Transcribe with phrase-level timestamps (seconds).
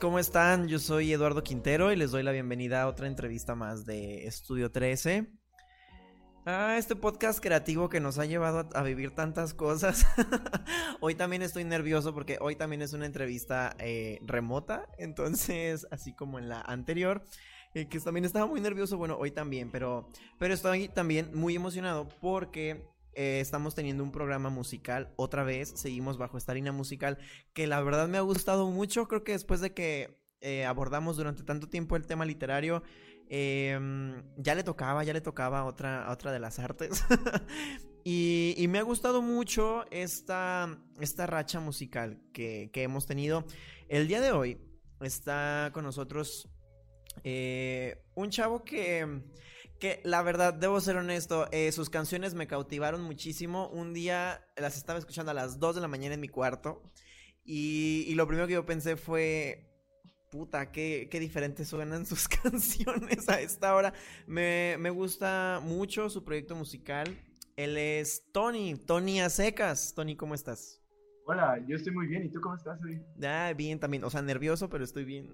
[0.00, 0.68] ¿Cómo están?
[0.68, 4.70] Yo soy Eduardo Quintero y les doy la bienvenida a otra entrevista más de Estudio
[4.70, 5.26] 13.
[6.46, 10.06] A este podcast creativo que nos ha llevado a, vivir tantas cosas.
[11.00, 16.38] hoy también estoy nervioso porque hoy también es una entrevista eh, remota, entonces, así como
[16.38, 17.24] en la anterior,
[17.74, 22.08] eh, que también estaba muy nervioso, bueno, hoy también, pero, pero estoy también muy emocionado
[22.20, 27.18] porque eh, estamos teniendo un programa musical otra vez, seguimos bajo esta línea musical
[27.52, 31.42] que la verdad me ha gustado mucho, creo que después de que eh, abordamos durante
[31.42, 32.82] tanto tiempo el tema literario,
[33.28, 37.04] em, ya le tocaba, ya le tocaba otra, otra de las artes.
[38.04, 43.44] y, me ha gustado mucho esta, esta racha musical que, que hemos tenido.
[43.88, 44.58] El día de hoy
[45.00, 46.48] está con nosotros
[47.22, 49.22] eh, un chavo que
[49.84, 53.68] que la verdad, debo ser honesto, eh, sus canciones me cautivaron muchísimo.
[53.68, 56.80] Un día las estaba escuchando a las 2 de la mañana en mi cuarto.
[57.44, 59.70] Y, y lo primero que yo pensé fue,
[60.30, 63.92] puta, qué, qué diferentes suenan sus canciones a esta hora.
[64.26, 67.20] Me, me, gusta mucho su proyecto musical.
[67.54, 69.92] Él es Tony, Tony a secas.
[69.94, 70.83] Tony, ¿cómo estás?
[71.26, 72.26] Hola, yo estoy muy bien.
[72.26, 73.00] ¿Y tú cómo estás hoy?
[73.24, 74.04] Ah, bien también.
[74.04, 75.32] O sea, nervioso, pero estoy bien.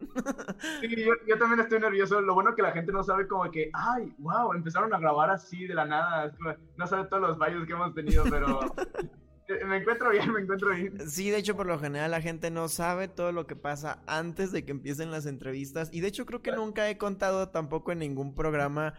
[0.80, 0.88] sí,
[1.26, 2.20] yo, también estoy nervioso.
[2.20, 5.66] Lo bueno que la gente no sabe como que, ay, wow, empezaron a grabar así
[5.66, 6.32] de la nada.
[6.76, 8.60] No sabe todos los bailes que hemos tenido, pero
[9.48, 11.10] eh, me encuentro bien, me encuentro bien.
[11.10, 14.52] Sí, de hecho, por lo general la gente no sabe todo lo que pasa antes
[14.52, 15.90] de que empiecen las entrevistas.
[15.92, 18.94] Y de hecho, creo que nunca he contado tampoco en ningún programa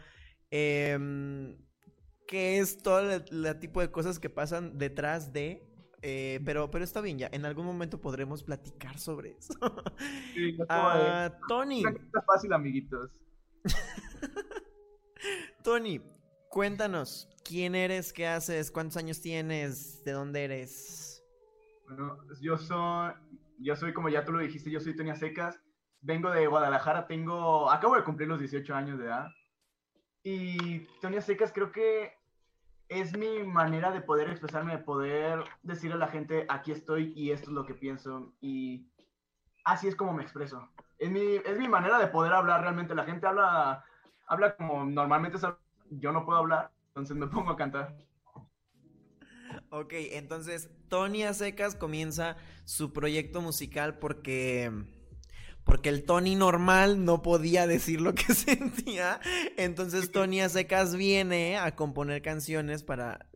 [0.50, 1.56] eh,
[2.28, 5.71] qué es todo el tipo de cosas que pasan detrás de
[6.02, 7.30] eh, pero, pero está bien, ya.
[7.32, 9.54] En algún momento podremos platicar sobre eso.
[10.34, 11.84] Sí, ah, Tony.
[11.86, 13.12] Está fácil, amiguitos.
[15.64, 16.02] Tony,
[16.50, 17.30] cuéntanos.
[17.44, 18.14] ¿Quién eres?
[18.14, 18.72] ¿Qué haces?
[18.72, 20.04] ¿Cuántos años tienes?
[20.04, 21.24] ¿De dónde eres?
[21.88, 23.12] Bueno, yo soy,
[23.60, 25.60] yo soy como ya tú lo dijiste, yo soy Tony Secas.
[26.02, 29.28] Vengo de Guadalajara, tengo, acabo de cumplir los 18 años de edad.
[30.24, 32.14] Y Tony Secas creo que
[32.92, 37.32] es mi manera de poder expresarme, de poder decirle a la gente, aquí estoy y
[37.32, 38.34] esto es lo que pienso.
[38.42, 38.86] Y
[39.64, 40.70] así es como me expreso.
[41.00, 42.94] Es mi, es mi manera de poder hablar realmente.
[42.94, 43.86] La gente habla,
[44.28, 45.38] habla como normalmente
[45.90, 47.96] yo no puedo hablar, entonces me pongo a cantar.
[49.70, 52.36] Ok, entonces Tony Acecas comienza
[52.66, 54.70] su proyecto musical porque
[55.64, 59.20] porque el Tony normal no podía decir lo que sentía.
[59.58, 63.28] Entonces Tony Acecas viene a componer canciones para,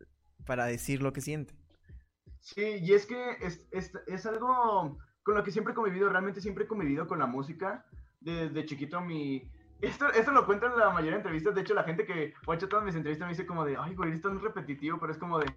[0.44, 1.54] para decir lo que siente.
[2.40, 6.40] Sí, y es que es, es, es algo con lo que siempre he convivido, realmente
[6.40, 7.84] siempre he convivido con la música.
[8.20, 9.50] Desde chiquito mi...
[9.80, 12.54] Esto, esto lo cuento en la mayoría de entrevistas, de hecho la gente que ha
[12.54, 15.18] hecho todas mis entrevistas me dice como de, ay, güey, esto es repetitivo, pero es
[15.18, 15.52] como de...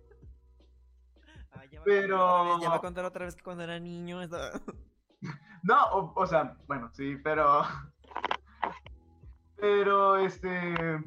[1.52, 2.60] Ah, ya pero...
[2.60, 4.20] ya va a contar otra vez que cuando era niño...
[5.62, 7.64] No, o, sea, bueno, sí, pero.
[9.58, 11.04] Pero este.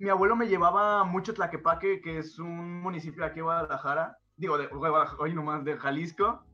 [0.00, 4.18] Mi abuelo me llevaba mucho Tlaquepaque, que es un municipio aquí de Guadalajara.
[4.36, 4.68] Digo, de
[5.18, 6.44] hoy nomás, de Jalisco.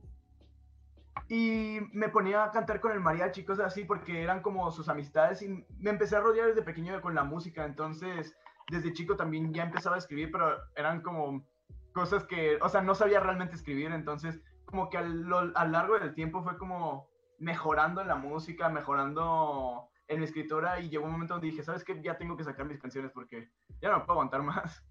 [1.29, 5.41] Y me ponía a cantar con el mariachi, cosas así, porque eran como sus amistades.
[5.41, 7.65] Y me empecé a rodear desde pequeño con la música.
[7.65, 8.37] Entonces,
[8.71, 11.47] desde chico también ya empezaba a escribir, pero eran como
[11.93, 13.93] cosas que, o sea, no sabía realmente escribir.
[13.93, 17.09] Entonces, como que a lo largo del tiempo fue como
[17.39, 21.85] mejorando en la música, mejorando en mi escritura y llegó un momento donde dije, ¿sabes
[21.85, 22.01] qué?
[22.03, 23.51] Ya tengo que sacar mis canciones porque
[23.81, 24.85] ya no puedo aguantar más.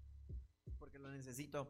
[0.78, 1.68] Porque lo necesito.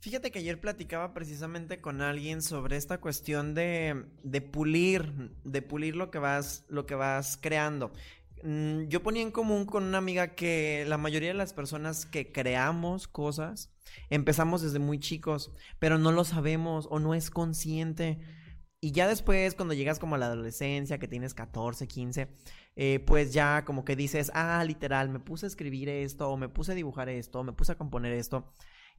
[0.00, 5.96] Fíjate que ayer platicaba precisamente con alguien sobre esta cuestión de, de pulir, de pulir
[5.96, 7.90] lo que vas, lo que vas creando.
[8.42, 12.32] Mm, yo ponía en común con una amiga que la mayoría de las personas que
[12.32, 13.70] creamos cosas
[14.10, 18.18] empezamos desde muy chicos, pero no lo sabemos o no es consciente.
[18.80, 22.28] Y ya después, cuando llegas como a la adolescencia, que tienes 14, 15,
[22.76, 26.50] eh, pues ya como que dices, ah, literal, me puse a escribir esto, o me
[26.50, 28.52] puse a dibujar esto, o me puse a componer esto.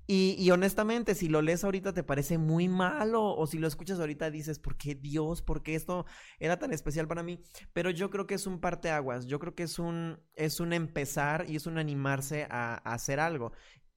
[0.07, 4.00] Y, y, honestamente, si lo lees ahorita te parece muy malo, o si lo escuchas
[4.00, 5.42] ahorita dices, ¿por qué Dios?
[5.42, 6.06] ¿Por qué esto
[6.40, 7.40] era tan especial para mí?
[7.74, 11.46] Pero yo creo que es un parteaguas, yo creo que es un, es un empezar
[11.50, 13.52] y es un animarse a, a hacer algo.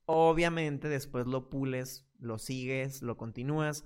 [0.07, 3.85] Obviamente después lo pules, lo sigues, lo continúas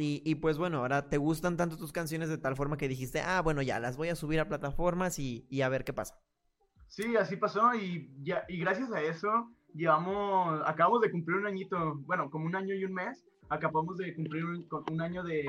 [0.00, 3.42] y, pues bueno, ahora te gustan tanto tus canciones de tal forma que dijiste, ah,
[3.42, 6.22] bueno, ya las voy a subir a plataformas y, a ver qué pasa.
[6.86, 11.96] Sí, así pasó y, ya, y gracias a eso llevamos, acabamos de cumplir un añito,
[12.06, 15.46] bueno, como un año y un mes, acabamos de cumplir un, un año de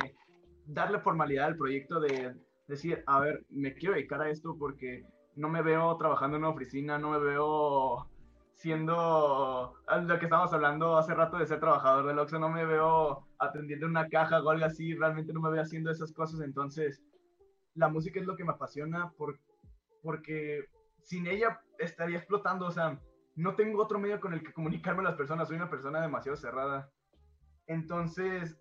[0.65, 2.35] darle formalidad al proyecto, de
[2.67, 5.03] decir, a ver, me quiero dedicar a esto porque
[5.35, 8.07] no me veo trabajando en una oficina, no me veo
[8.53, 13.25] siendo lo que estábamos hablando hace rato de ser trabajador del Oxxo, no me veo
[13.39, 17.01] atendiendo una caja o algo así, realmente no me veo haciendo esas cosas, entonces
[17.73, 19.39] la música es lo que me apasiona por,
[20.03, 20.65] porque
[21.03, 22.99] sin ella estaría explotando, o sea,
[23.39, 26.35] no tengo otro medio con el que comunicarme a las personas, soy una persona demasiado
[26.35, 26.91] cerrada.
[27.67, 28.59] Entonces,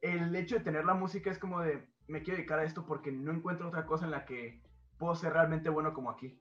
[0.00, 3.12] el hecho de tener la música es como de, me quiero dedicar a esto porque
[3.12, 4.62] no encuentro otra cosa en la que
[4.98, 6.40] puedo ser realmente bueno como aquí.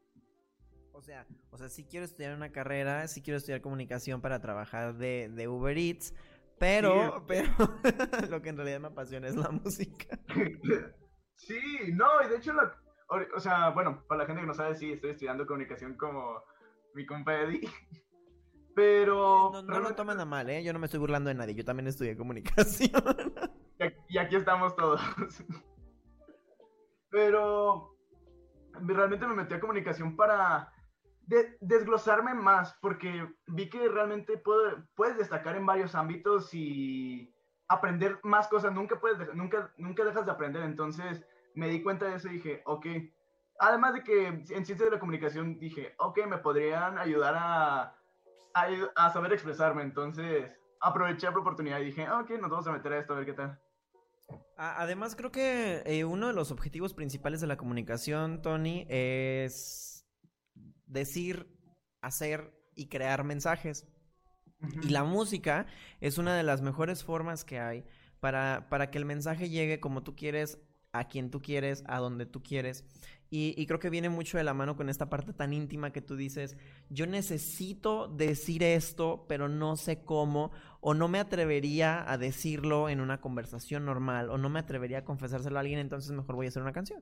[0.93, 4.95] O sea, o sea, sí quiero estudiar una carrera, sí quiero estudiar comunicación para trabajar
[4.95, 6.13] de, de Uber Eats,
[6.57, 7.49] pero, pero
[8.29, 10.17] lo que en realidad me apasiona es la música.
[11.35, 11.59] sí,
[11.93, 12.53] no, y de hecho,
[13.35, 16.41] o sea, bueno, para la gente que no sabe, sí, estoy estudiando comunicación como
[16.93, 17.61] mi compa Eddie.
[18.75, 19.51] Pero.
[19.63, 20.63] No, lo tomen a mal, ¿eh?
[20.63, 21.53] Yo no me estoy burlando de nadie.
[21.53, 22.91] Yo también estudié comunicación.
[24.09, 25.01] y aquí estamos todos.
[27.09, 27.91] Pero.
[28.81, 30.73] Realmente me metí a comunicación para
[31.61, 34.41] desglosarme más, porque vi que realmente
[34.95, 37.31] puedes destacar en varios ámbitos y
[37.67, 38.73] aprender más cosas.
[38.73, 40.63] Nunca, puedes, nunca, nunca dejas de aprender.
[40.63, 41.23] Entonces
[41.53, 42.87] me di cuenta de eso y dije, ok,
[43.59, 47.95] además de que en ciencias de la comunicación dije, ok, me podrían ayudar a,
[48.95, 49.83] a, saber expresarme.
[49.83, 53.25] Entonces aproveché la oportunidad y dije, ok, nos vamos a meter a esto a ver
[53.25, 53.59] qué tal.
[54.57, 60.05] Además, creo que eh, uno de los objetivos principales de la comunicación, Tony, es
[60.85, 61.47] decir,
[62.01, 63.87] hacer y crear mensajes.
[64.81, 65.65] Y la música
[65.99, 67.83] es una de las mejores formas que hay
[68.19, 70.59] para, para que el mensaje llegue como tú quieres,
[70.93, 72.85] a quien tú quieres, a donde tú quieres.
[73.35, 76.15] Y, creo que viene mucho de la mano con esta parte tan íntima que tú
[76.15, 76.55] dices,
[76.91, 80.51] yo necesito decir esto, pero no sé cómo,
[80.81, 85.03] o no me atrevería a decirlo en una conversación normal, o no me atrevería a
[85.03, 87.01] confesárselo a alguien, entonces mejor voy a hacer una canción.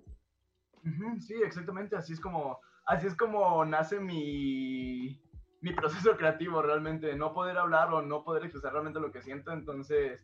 [1.19, 5.21] sí, exactamente, así es como, así es como nace mi,
[5.59, 9.51] mi proceso creativo realmente, no poder hablar o no poder expresar realmente lo que siento,
[9.51, 10.21] entonces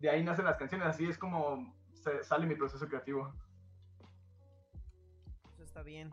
[0.00, 1.72] de ahí nacen las canciones, así es como
[2.22, 3.32] sale mi proceso creativo
[5.76, 6.10] está bien.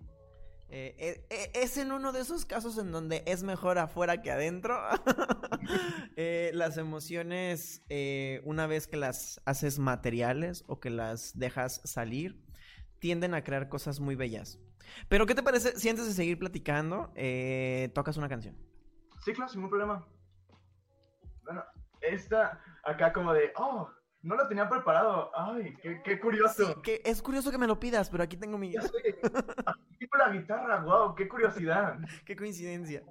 [0.68, 4.30] Eh, eh, eh, es en uno de esos casos en donde es mejor afuera que
[4.30, 4.78] adentro.
[6.54, 7.82] las emociones,
[8.44, 12.44] una vez que las haces materiales o que las dejas salir,
[13.00, 14.60] tienden a crear cosas muy bellas.
[15.08, 17.14] Pero, ¿qué te parece si antes de seguir platicando,
[17.94, 18.58] tocas una canción?
[19.24, 20.06] Sí, claro, sin ningún problema.
[21.44, 21.64] Bueno,
[22.02, 23.90] esta acá como de, oh,
[24.24, 25.32] no lo tenía preparado.
[25.36, 26.82] Ay, qué, curioso.
[26.82, 28.76] que es curioso que me lo pidas, pero aquí tengo mi.
[28.76, 28.88] Aquí
[30.00, 31.98] tengo la guitarra, wow, qué curiosidad.
[32.26, 33.04] qué coincidencia.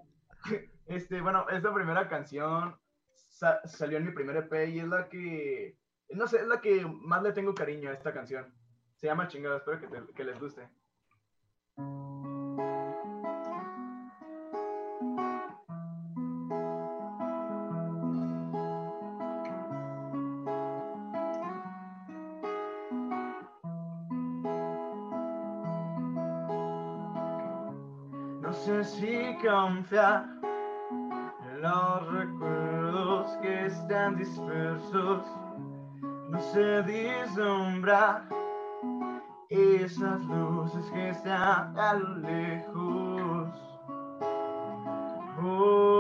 [0.85, 2.77] Este, bueno, esta primera canción
[3.65, 5.79] salió en mi primer EP y es la que.
[6.11, 8.53] No sé, es la que más le tengo cariño a esta canción.
[8.97, 10.69] Se llama Chingada, espero que, que les guste.
[29.43, 35.27] Confiar en los recuerdos que están dispersos.
[36.31, 38.23] No sé vislumbrar
[39.49, 43.49] esas luces que están a lo lejos.
[45.45, 45.92] y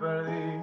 [0.00, 0.60] perdí.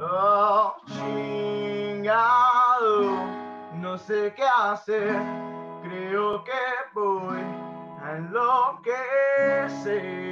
[0.00, 2.20] Oh, chingado,
[3.74, 5.20] no sé qué hacer,
[5.82, 6.52] creo que
[6.94, 7.42] voy
[8.02, 10.27] a enloquecer.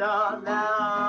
[0.00, 0.99] De tal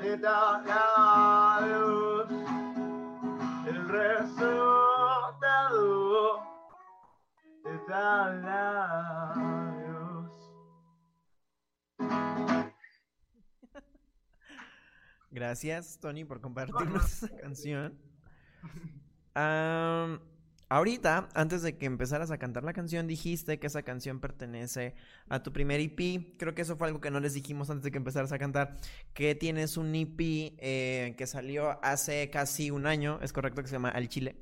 [0.00, 2.30] de dar adiós.
[3.66, 4.92] El resultado
[7.64, 8.48] de dar
[9.34, 10.30] adiós.
[15.30, 17.98] Gracias, Tony, por compartirnos esa canción.
[19.34, 20.20] Am,
[20.76, 24.94] ahorita, antes de que empezaras a cantar la canción, dijiste que esa canción pertenece
[25.28, 26.36] a tu primer EP.
[26.38, 28.76] Creo que eso fue algo que no les dijimos antes de que empezaras a cantar.
[29.14, 30.18] Que tienes un EP
[30.58, 34.36] eh, que salió hace casi un año, es correcto, que se llama Al Chile.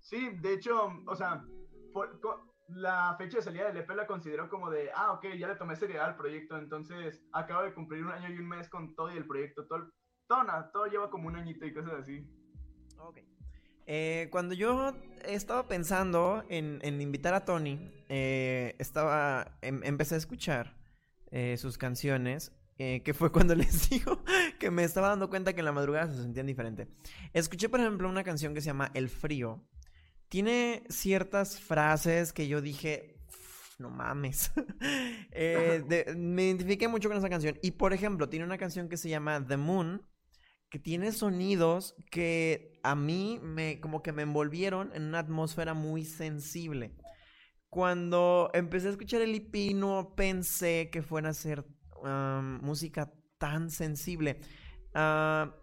[0.00, 1.44] Sí, de hecho, o sea,
[1.92, 2.20] por-
[2.68, 5.74] la fecha de salida del EP la considero como de, ah, ok, ya le tomé
[5.74, 9.16] seriedad al proyecto, entonces acabo de cumplir un año y un mes con todo y
[9.16, 9.90] el proyecto, todo, el-
[10.28, 12.24] todo, todo lleva como un añito y cosas así.
[12.98, 13.18] Ok.
[13.92, 14.94] Eh, cuando yo
[15.24, 20.76] estaba pensando en, en invitar a Tony, eh, estaba, em- empecé a escuchar
[21.32, 24.22] eh, sus canciones, eh, que fue cuando les digo
[24.60, 26.86] que me estaba dando cuenta que en la madrugada se sentían diferente.
[27.32, 29.66] Escuché, por ejemplo, una canción que se llama El Frío.
[30.28, 34.52] Tiene ciertas frases que yo dije, "Uf, no mames.
[35.32, 37.58] Eh, de- me identifiqué mucho con esa canción.
[37.60, 40.02] Y, por ejemplo, tiene una canción que se llama The Moon,
[40.70, 46.04] que tiene sonidos que a mí me como que me envolvieron en una atmósfera muy
[46.04, 46.94] sensible.
[47.68, 51.64] Cuando empecé a escuchar el EP no pensé que fuera a ser
[52.62, 54.40] música tan sensible.
[54.94, 55.54] Ah,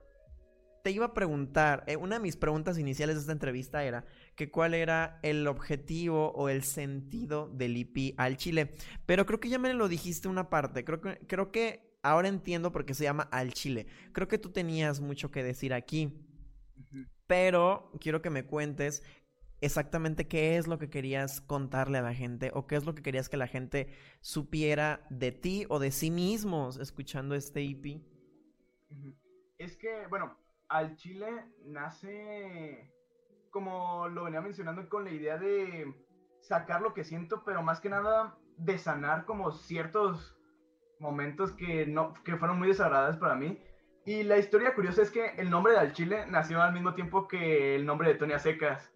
[0.83, 4.49] te iba a preguntar, eh, una de mis preguntas iniciales de esta entrevista era que
[4.49, 8.71] cuál era el objetivo o el sentido del EP al Chile.
[9.05, 10.85] Pero creo que ya me lo dijiste una parte.
[10.85, 13.87] Creo que, creo que ahora entiendo por qué se llama al Chile.
[14.13, 16.23] Creo que tú tenías mucho que decir aquí.
[17.27, 19.03] Pero quiero que me cuentes
[19.59, 23.01] exactamente qué es lo que querías contarle a la gente o qué es lo que
[23.01, 28.01] querías que la gente supiera de ti o de sí mismos escuchando este EP.
[29.57, 30.37] Es que, bueno,
[30.69, 31.27] al Chile
[31.65, 32.93] nace,
[33.49, 35.93] como lo venía mencionando, con la idea de
[36.41, 40.37] sacar lo que siento, pero más que nada de sanar como ciertos
[41.00, 43.62] momentos que, no, que fueron muy desagradables para mí.
[44.06, 47.27] Y la historia curiosa es que el nombre de Al Chile nació al mismo tiempo
[47.27, 48.94] que el nombre de Tony Secas.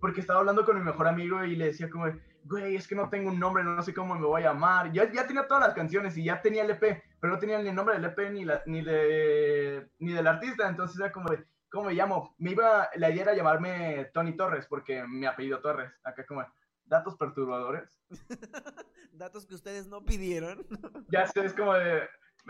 [0.00, 2.06] Porque estaba hablando con mi mejor amigo y le decía como,
[2.44, 4.92] güey, es que no tengo un nombre, no sé cómo me voy a llamar.
[4.92, 7.70] Ya, ya tenía todas las canciones y ya tenía el EP, pero no tenía ni
[7.70, 10.68] el nombre del EP ni, la, ni, de, ni del artista.
[10.68, 11.28] Entonces era como
[11.70, 12.34] ¿cómo me llamo?
[12.38, 15.92] Me iba, la idea era llamarme Tony Torres, porque mi apellido Torres.
[16.04, 16.44] Acá como,
[16.86, 17.90] datos perturbadores.
[19.12, 20.66] Datos que ustedes no pidieron.
[21.08, 22.02] Ya sé, es como de,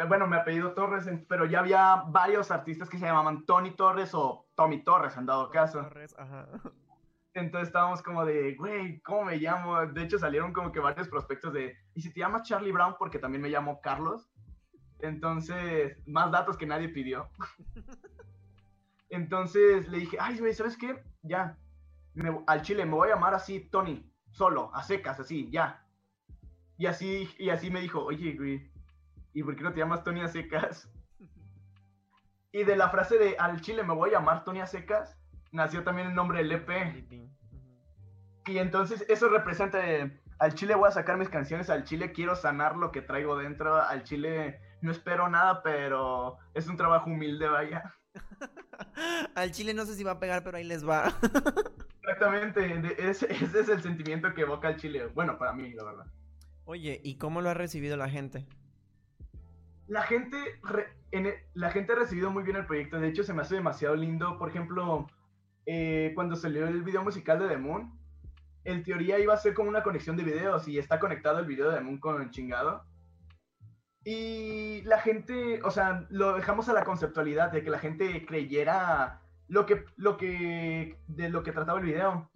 [0.08, 4.10] bueno, mi apellido Torres, en- pero ya había varios artistas que se llamaban Tony Torres
[4.14, 5.82] o Tommy Torres, en dado caso.
[5.82, 6.48] Torres, ajá.
[7.34, 9.86] Entonces estábamos como de, güey, ¿cómo me llamo?
[9.86, 12.96] De hecho salieron como que varios prospectos de, ¿y si te llamas Charlie Brown?
[12.98, 14.30] Porque también me llamo Carlos.
[15.00, 17.28] Entonces, más datos que nadie pidió.
[19.10, 21.02] Entonces le dije, ay, güey, ¿sabes qué?
[21.22, 21.56] Ya,
[22.14, 25.82] me- al chile me voy a llamar así, Tony, solo, a secas, así, ya.
[26.76, 28.70] Y así, y así me dijo, oye, güey,
[29.32, 30.90] ¿y por qué no te llamas Tony a secas?
[32.52, 35.18] Y de la frase de al chile me voy a llamar Tony a secas,
[35.52, 36.70] nació también el nombre del EP.
[38.46, 39.80] Y entonces eso representa,
[40.38, 43.82] al chile voy a sacar mis canciones, al chile quiero sanar lo que traigo dentro,
[43.82, 47.94] al chile no espero nada, pero es un trabajo humilde, vaya.
[49.34, 51.12] Al chile no sé si va a pegar, pero ahí les va.
[52.16, 55.06] Exactamente, ese, ese es el sentimiento que evoca el chile.
[55.14, 56.06] Bueno, para mí, la verdad.
[56.64, 58.46] Oye, ¿y cómo lo ha recibido la gente?
[59.86, 63.22] La gente, re- en e- la gente ha recibido muy bien el proyecto, de hecho
[63.22, 64.36] se me hace demasiado lindo.
[64.38, 65.06] Por ejemplo,
[65.66, 67.92] eh, cuando salió el video musical de The Moon,
[68.64, 71.70] en teoría iba a ser como una conexión de videos y está conectado el video
[71.70, 72.84] de Moon con chingado.
[74.04, 79.20] Y la gente, o sea, lo dejamos a la conceptualidad de que la gente creyera
[79.48, 82.30] lo que, lo que, de lo que trataba el video.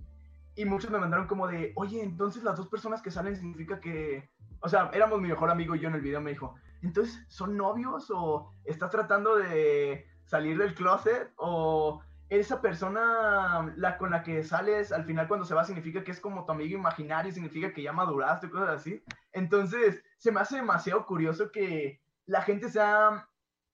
[0.55, 4.29] Y muchos me mandaron como de, oye, entonces las dos personas que salen significa que,
[4.61, 7.57] o sea, éramos mi mejor amigo y yo en el video me dijo, entonces, ¿son
[7.57, 14.45] novios o estás tratando de salir del closet o esa persona la con la que
[14.45, 17.83] sales al final cuando se va significa que es como tu amigo imaginario, significa que
[17.83, 19.03] ya maduraste, cosas así.
[19.33, 23.29] Entonces, se me hace demasiado curioso que la gente se ha,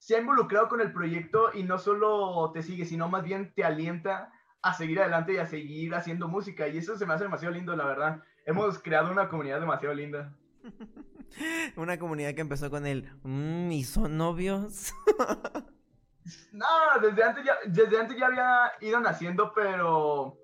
[0.07, 3.65] se ha involucrado con el proyecto y no solo te sigue, sino más bien te
[3.65, 4.33] alienta
[4.63, 6.69] a seguir adelante y a seguir haciendo música.
[6.69, 8.23] Y eso se me hace demasiado lindo, la verdad.
[8.45, 10.33] Hemos creado una comunidad demasiado linda.
[11.77, 14.93] una comunidad que empezó con el, mmm, ¿y son novios?
[16.53, 16.67] no,
[17.03, 20.39] desde antes, ya, desde antes ya había ido naciendo, pero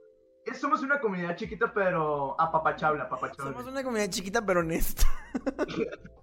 [0.61, 3.53] somos una comunidad chiquita, pero apapachable, apapachable.
[3.53, 5.05] Somos una comunidad chiquita, pero honesta.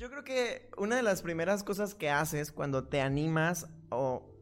[0.00, 4.34] Yo creo que una de las primeras cosas que haces cuando te animas, o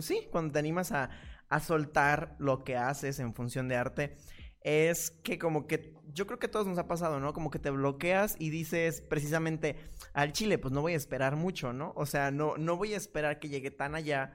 [0.00, 1.10] sí, cuando te animas a,
[1.48, 4.16] a soltar lo que haces en función de arte,
[4.60, 7.32] es que como que yo creo que a todos nos ha pasado, ¿no?
[7.32, 9.76] Como que te bloqueas y dices precisamente
[10.14, 11.92] al chile, pues no voy a esperar mucho, ¿no?
[11.94, 14.34] O sea, no, no voy a esperar que llegue tan allá.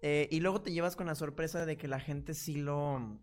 [0.00, 3.20] Eh, y luego te llevas con la sorpresa de que la gente sí lo,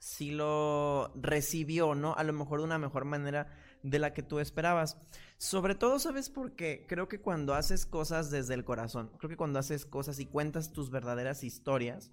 [0.00, 2.16] sí lo recibió, ¿no?
[2.16, 4.96] A lo mejor de una mejor manera de la que tú esperabas.
[5.38, 6.86] Sobre todo, ¿sabes por qué?
[6.88, 10.72] Creo que cuando haces cosas desde el corazón, creo que cuando haces cosas y cuentas
[10.72, 12.10] tus verdaderas historias,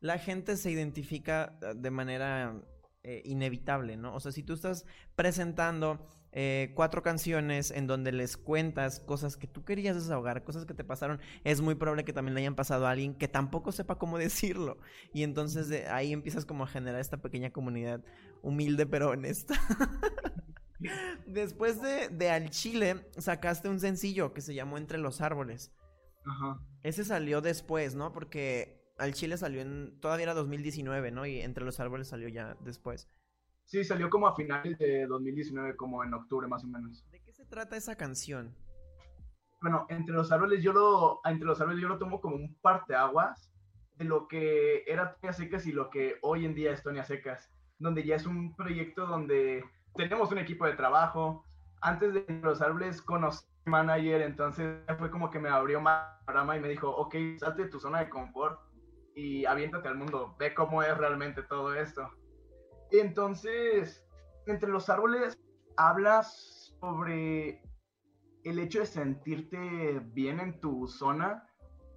[0.00, 2.60] la gente se identifica eh, de manera
[3.02, 4.14] eh, inevitable, ¿no?
[4.14, 4.84] O sea, si tú estás
[5.14, 10.74] presentando eh, cuatro canciones en donde les cuentas cosas que tú querías desahogar, cosas que
[10.74, 13.96] te pasaron, es muy probable que también le hayan pasado a alguien que tampoco sepa
[13.98, 14.78] cómo decirlo.
[15.12, 18.02] Y entonces de ahí empiezas como a generar esta pequeña comunidad
[18.42, 19.54] humilde pero honesta.
[21.26, 25.72] Después de, de Al Chile, sacaste un sencillo que se llamó Entre los Árboles.
[26.24, 26.60] Ajá.
[26.82, 28.12] Ese salió después, ¿no?
[28.12, 29.98] Porque al Chile salió en.
[30.00, 31.26] Todavía era 2019, ¿no?
[31.26, 33.08] Y entre los árboles salió ya después.
[33.64, 37.04] Sí, salió como a finales de 2019, como en octubre más o menos.
[37.10, 38.54] ¿De qué se trata esa canción?
[39.62, 43.50] Bueno, entre los árboles yo lo, entre los árboles yo lo tomo como un parteaguas
[43.96, 47.50] de lo que era Tonia Secas y lo que hoy en día es Tonia Secas,
[47.78, 49.62] donde ya es un proyecto donde
[49.96, 51.44] tenemos un equipo de trabajo.
[51.82, 56.06] Antes de los árboles conocí a manager, entonces fue como que me abrió más
[56.56, 58.60] y me dijo, ok, salte de tu zona de confort
[59.14, 62.08] y aviéntate al mundo, ve cómo es realmente todo esto.
[62.92, 64.06] Entonces,
[64.46, 65.38] entre los árboles
[65.76, 67.62] hablas sobre
[68.44, 71.46] el hecho de sentirte bien en tu zona,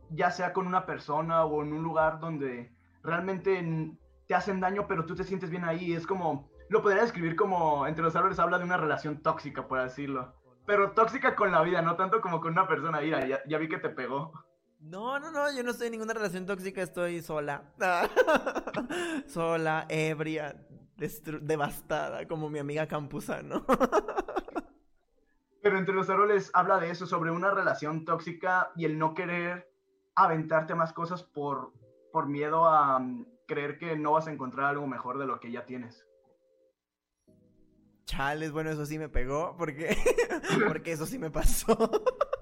[0.09, 3.95] ya sea con una persona o en un lugar donde realmente
[4.27, 5.93] te hacen daño, pero tú te sientes bien ahí.
[5.93, 9.79] Es como, lo podría describir como, entre los árboles habla de una relación tóxica, por
[9.79, 10.33] decirlo.
[10.65, 12.99] Pero tóxica con la vida, no tanto como con una persona.
[12.99, 14.31] Mira, ya, ya vi que te pegó.
[14.79, 17.73] No, no, no, yo no estoy en ninguna relación tóxica, estoy sola.
[19.27, 20.65] sola, ebria,
[21.41, 23.65] devastada, como mi amiga Campuzano.
[25.61, 29.71] Pero entre los árboles habla de eso, sobre una relación tóxica y el no querer
[30.15, 31.71] aventarte más cosas por,
[32.11, 35.51] por miedo a mm, creer que no vas a encontrar algo mejor de lo que
[35.51, 36.07] ya tienes.
[38.05, 39.95] Chales, bueno, eso sí me pegó, porque,
[40.67, 41.75] porque eso sí me pasó.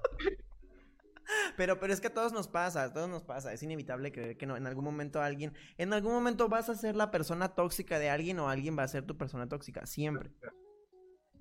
[1.56, 3.52] Pero, pero es que a todos nos pasa, a todos nos pasa.
[3.52, 6.96] Es inevitable creer que no, en algún momento alguien, en algún momento vas a ser
[6.96, 10.30] la persona tóxica de alguien o alguien va a ser tu persona tóxica, siempre.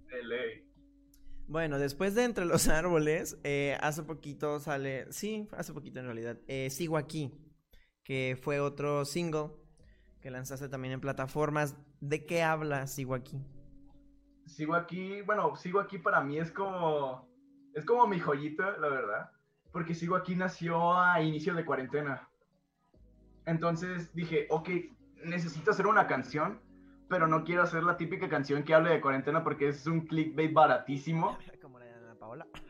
[0.10, 0.72] De ley.
[1.48, 6.40] Bueno, después de Entre los Árboles, eh, hace poquito sale, sí, hace poquito en realidad,
[6.48, 7.34] eh, Sigo Aquí,
[8.04, 9.52] que fue otro single
[10.22, 11.76] que lanzaste también en plataformas.
[12.00, 13.38] ¿De qué habla Sigo Aquí?
[14.46, 17.28] Sigo Aquí, bueno, Sigo Aquí para mí es como,
[17.74, 19.32] es como mi joyita, la verdad
[19.72, 22.28] porque Sigo Aquí nació a inicio de cuarentena.
[23.46, 24.70] Entonces dije, ok,
[25.26, 26.60] necesito hacer una canción,
[27.10, 30.54] pero no quiero hacer la típica canción que hable de cuarentena porque es un clickbait
[30.54, 31.38] baratísimo.
[31.62, 32.48] Como la de Ana Paola.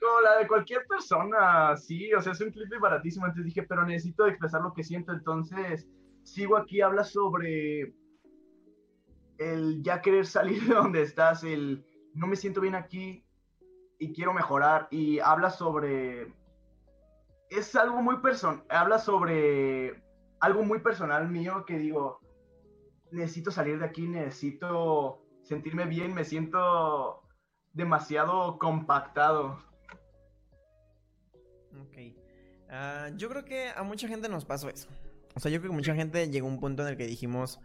[0.00, 3.26] Como la de cualquier persona, sí, o sea, es un clickbait baratísimo.
[3.26, 5.12] Entonces dije, pero necesito expresar lo que siento.
[5.12, 5.86] Entonces,
[6.22, 7.92] Sigo Aquí habla sobre
[9.38, 13.24] el ya querer salir de donde estás, el no me siento bien aquí,
[13.98, 16.32] y quiero mejorar y habla sobre
[17.50, 20.02] es algo muy personal, habla sobre
[20.40, 22.20] algo muy personal mío que digo,
[23.10, 27.22] necesito salir de aquí, necesito sentirme bien, me siento
[27.72, 29.58] demasiado compactado.
[31.80, 31.96] Ok.
[32.70, 34.88] Ah, yo creo que a mucha gente nos pasó eso.
[35.34, 37.60] O sea, yo creo que mucha gente llegó a un punto en el que dijimos,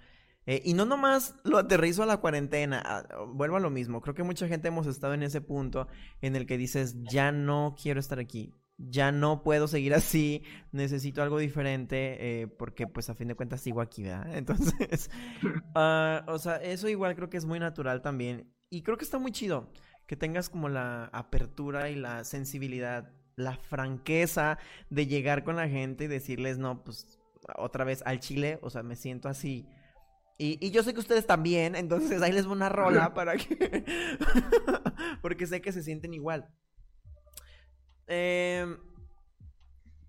[0.46, 4.02] Eh, y no nomás lo aterrizo a la cuarentena, a- vuelvo a lo mismo.
[4.02, 5.88] Creo que mucha gente hemos estado en ese punto
[6.22, 11.22] en el que dices, ya no quiero estar aquí, ya no puedo seguir así, necesito
[11.24, 14.36] algo diferente, eh, porque pues a fin de cuentas sigo aquí, ¿verdad?
[14.38, 15.10] Entonces,
[15.76, 18.52] ah, o sea, eso igual creo que es muy natural también.
[18.70, 19.70] Y creo que está muy chido
[20.08, 24.58] que tengas como la apertura y la sensibilidad, la franqueza
[24.90, 27.20] de llegar con la gente y decirles, no, pues
[27.58, 29.66] otra vez al chile, o sea, me siento así.
[30.38, 33.86] Y, y yo sé que ustedes también, entonces ahí les voy una rola para que...
[35.22, 36.50] Porque sé que se sienten igual.
[38.08, 38.78] Em,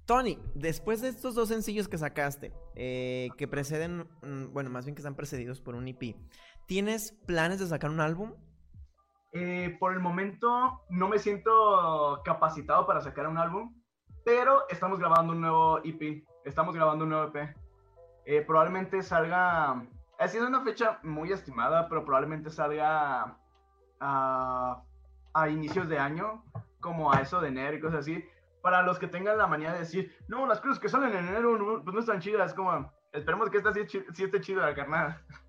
[0.06, 4.94] Tony, después de estos dos sencillos que sacaste, eh, que preceden, mm, bueno, más bien
[4.94, 6.16] que están precedidos por un EP,
[6.66, 8.34] ¿tienes planes de sacar un álbum?
[9.32, 13.74] Eh, por el momento no me siento capacitado para sacar un álbum,
[14.24, 16.24] pero estamos grabando un nuevo EP.
[16.44, 17.54] Estamos grabando un nuevo EP.
[18.26, 19.86] Eh, probablemente salga.
[20.18, 23.36] Ha sido una fecha muy estimada, pero probablemente salga
[24.00, 24.82] a,
[25.34, 26.44] a inicios de año,
[26.80, 28.24] como a eso de enero y cosas así.
[28.62, 31.58] Para los que tengan la manía de decir, no, las cosas que salen en enero
[31.58, 35.20] no, pues no están chidas, como, esperemos que esta sí, sí esté chida, carnal.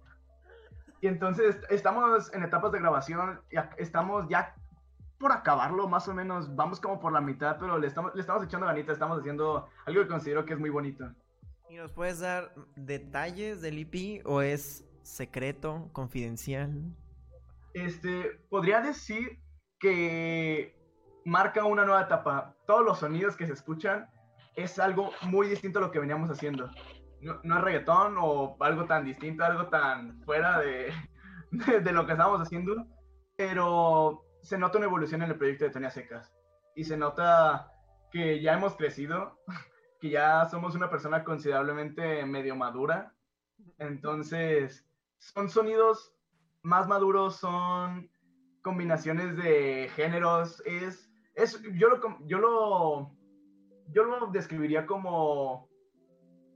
[1.01, 3.39] Y entonces estamos en etapas de grabación,
[3.77, 4.55] estamos ya
[5.19, 8.43] por acabarlo más o menos, vamos como por la mitad, pero le estamos, le estamos
[8.43, 11.11] echando ganita, estamos haciendo algo que considero que es muy bonito.
[11.69, 16.71] ¿Y nos puedes dar detalles del EP o es secreto, confidencial?
[17.73, 19.39] Este, podría decir
[19.79, 20.75] que
[21.25, 22.55] marca una nueva etapa.
[22.67, 24.07] Todos los sonidos que se escuchan
[24.55, 26.69] es algo muy distinto a lo que veníamos haciendo.
[27.21, 30.93] No, es reggaetón o algo tan distinto, algo tan fuera de,
[31.51, 32.85] de, lo que estábamos haciendo,
[33.35, 36.31] pero se nota una evolución en el proyecto de Tonia Secas.
[36.75, 37.71] Y se nota
[38.11, 39.39] que ya hemos crecido,
[40.09, 43.13] ya somos una persona considerablemente medio madura.
[43.77, 44.85] Entonces,
[45.17, 46.13] son sonidos
[46.61, 48.09] más maduros, son
[48.61, 50.61] combinaciones de géneros.
[50.65, 53.11] Es, es, yo, lo, yo, lo,
[53.91, 55.69] yo lo describiría como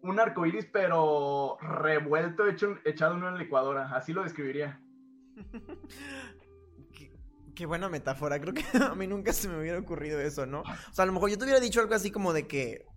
[0.01, 3.95] un arco iris, pero revuelto, hecho, echado en una licuadora.
[3.95, 4.81] Así lo describiría.
[6.93, 7.11] qué,
[7.55, 10.61] qué buena metáfora, creo que a mí nunca se me hubiera ocurrido eso, ¿no?
[10.61, 12.88] O sea, a lo mejor yo te hubiera dicho algo así como de que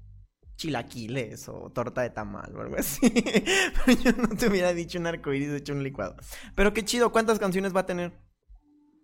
[0.56, 3.10] chilaquiles o torta de tamal o algo así.
[3.86, 6.16] Pero yo no te hubiera dicho un arcoíris hecho un licuado.
[6.54, 8.12] Pero qué chido, ¿cuántas canciones va a tener?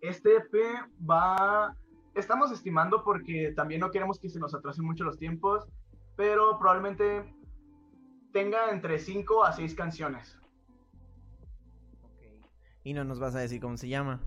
[0.01, 0.53] Este EP
[1.09, 1.75] va.
[2.15, 5.67] Estamos estimando porque también no queremos que se nos atrasen mucho los tiempos,
[6.15, 7.23] pero probablemente
[8.31, 10.37] tenga entre 5 a 6 canciones.
[12.83, 14.21] Y no nos vas a decir cómo se llama.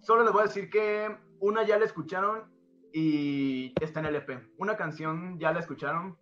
[0.00, 2.53] Solo les voy a decir que una ya la escucharon
[2.96, 4.52] y está en el EP.
[4.56, 6.16] Una canción ya la escucharon,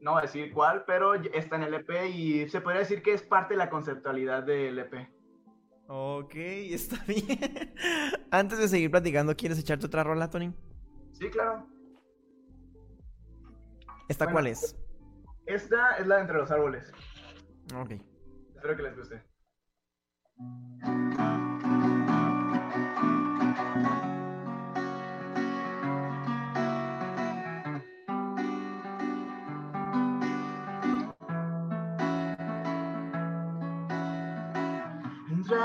[0.00, 3.12] no voy a decir cuál, pero está en el EP y se podría decir que
[3.12, 5.10] es parte de la conceptualidad del EP.
[5.88, 7.74] Ok, está bien.
[8.30, 10.54] Antes de seguir platicando, ¿quieres echarte otra rola, Tony?
[11.10, 11.66] Sí, claro.
[14.08, 14.36] ¿Esta Bueno.
[14.36, 14.78] cuál es?
[15.46, 16.92] Esta es la de Entre los Árboles.
[17.74, 17.92] Ok.
[18.54, 19.22] Espero que les guste.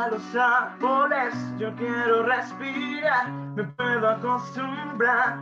[0.06, 5.40] Los árboles yo quiero respirar, me puedo acostumbrar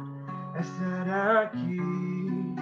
[0.56, 2.56] a estar aquí,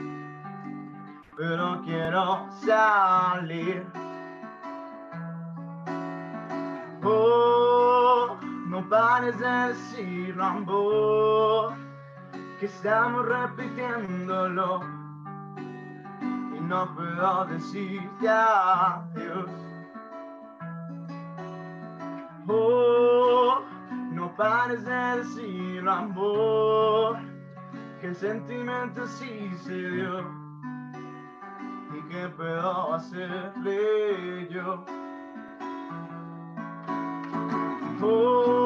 [1.37, 3.85] pero quiero salir.
[7.03, 11.73] Oh, no pares de decir amor,
[12.59, 14.81] que estamos repitiéndolo
[16.53, 19.62] y no puedo decirte adiós.
[22.47, 23.61] Oh,
[24.11, 27.17] no pares de decir amor,
[28.01, 30.19] que el sentimiento sí se dio
[31.95, 34.83] y que puedo hacerle yo.
[38.01, 38.62] Oh,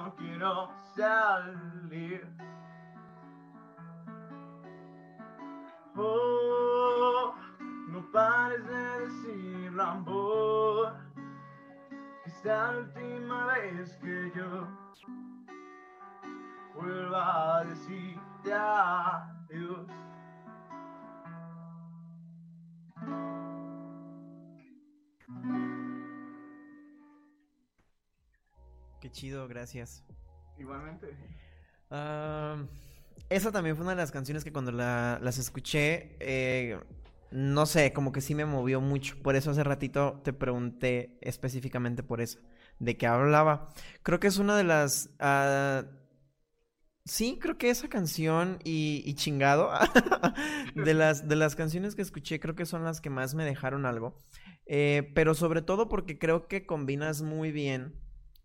[0.00, 2.26] Pero quiero salir.
[5.94, 7.34] Oh,
[7.88, 10.94] no pares de decir amor.
[12.24, 14.66] Esta última vez que yo
[16.74, 19.99] vuelva a decirte adiós.
[29.00, 30.04] Qué chido, gracias.
[30.58, 31.16] Igualmente.
[31.90, 32.64] Ah,
[33.28, 36.78] esa también fue una de las canciones que cuando la- las escuché, eh,
[37.30, 39.16] no sé, como que sí me movió mucho.
[39.22, 42.40] Por eso hace ratito te pregunté específicamente por eso,
[42.78, 43.68] de qué hablaba.
[44.02, 45.10] Creo que es una de las...
[45.20, 45.84] ah,
[47.04, 49.70] sí, creo que esa canción y, y chingado,
[50.74, 53.86] de las, de las canciones que escuché, creo que son las que más me dejaron
[53.86, 54.16] algo.
[54.66, 57.94] Eh, pero sobre todo porque creo que combinas muy bien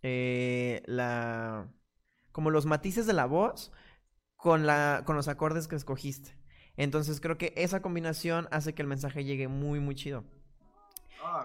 [0.08, 1.68] eh, la...
[2.32, 3.72] como los matices de la voz
[4.36, 6.38] con la, con los acordes que escogiste.
[6.78, 10.24] Entonces creo que esa combinación hace que el mensaje llegue muy, muy chido.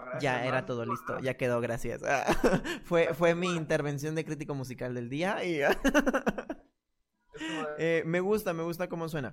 [0.02, 2.02] Gracias, Ya era todo listo, ya quedó, gracias.
[2.84, 5.62] fue, fue mi intervención de crítico musical del día y
[7.78, 9.32] eh, me gusta, me gusta cómo suena.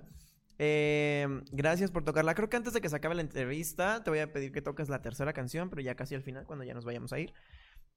[0.58, 2.34] Eh, gracias por tocarla.
[2.34, 4.88] Creo que antes de que se acabe la entrevista, te voy a pedir que toques
[4.88, 7.34] la tercera canción, pero ya casi al final, cuando ya nos vayamos a ir.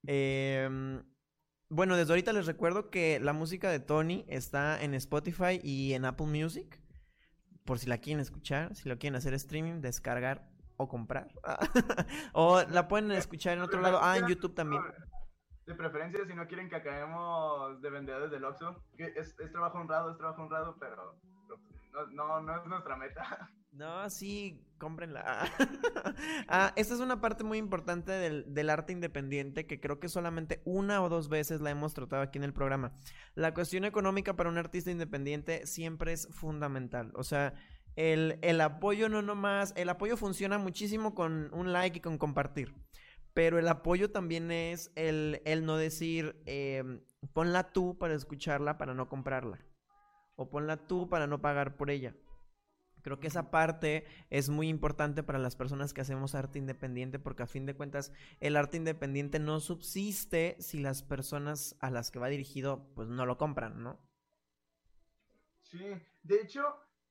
[0.05, 0.99] Eh,
[1.71, 6.05] bueno, desde ahorita les recuerdo que la música de Tony está en Spotify y en
[6.05, 6.79] Apple Music.
[7.65, 11.29] Por si la quieren escuchar, si lo quieren hacer streaming, descargar o comprar.
[12.33, 13.99] o la pueden escuchar en otro lado.
[14.01, 14.81] Ah, en YouTube también.
[15.65, 19.77] De preferencia, si no quieren que acabemos de vendedores del Oxxo, que es, es trabajo
[19.77, 21.15] honrado, es trabajo honrado, pero
[21.47, 23.49] pero no, no, no es nuestra meta.
[23.71, 25.23] No, sí, cómprenla.
[26.49, 30.61] ah, esta es una parte muy importante del, del arte independiente que creo que solamente
[30.65, 32.91] una o dos veces la hemos tratado aquí en el programa.
[33.33, 37.11] La cuestión económica para un artista independiente siempre es fundamental.
[37.15, 37.53] O sea,
[37.95, 42.75] el, el apoyo no nomás, el apoyo funciona muchísimo con un like y con compartir.
[43.33, 46.83] Pero el apoyo también es el, el no decir, eh,
[47.31, 49.65] ponla tú para escucharla, para no comprarla.
[50.35, 52.13] O ponla tú para no pagar por ella.
[53.01, 57.43] Creo que esa parte es muy importante para las personas que hacemos arte independiente porque
[57.43, 62.19] a fin de cuentas el arte independiente no subsiste si las personas a las que
[62.19, 63.99] va dirigido pues no lo compran, ¿no?
[65.61, 66.61] Sí, de hecho,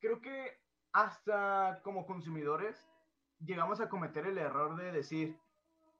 [0.00, 0.61] creo que
[0.92, 2.85] hasta como consumidores
[3.38, 5.38] llegamos a cometer el error de decir,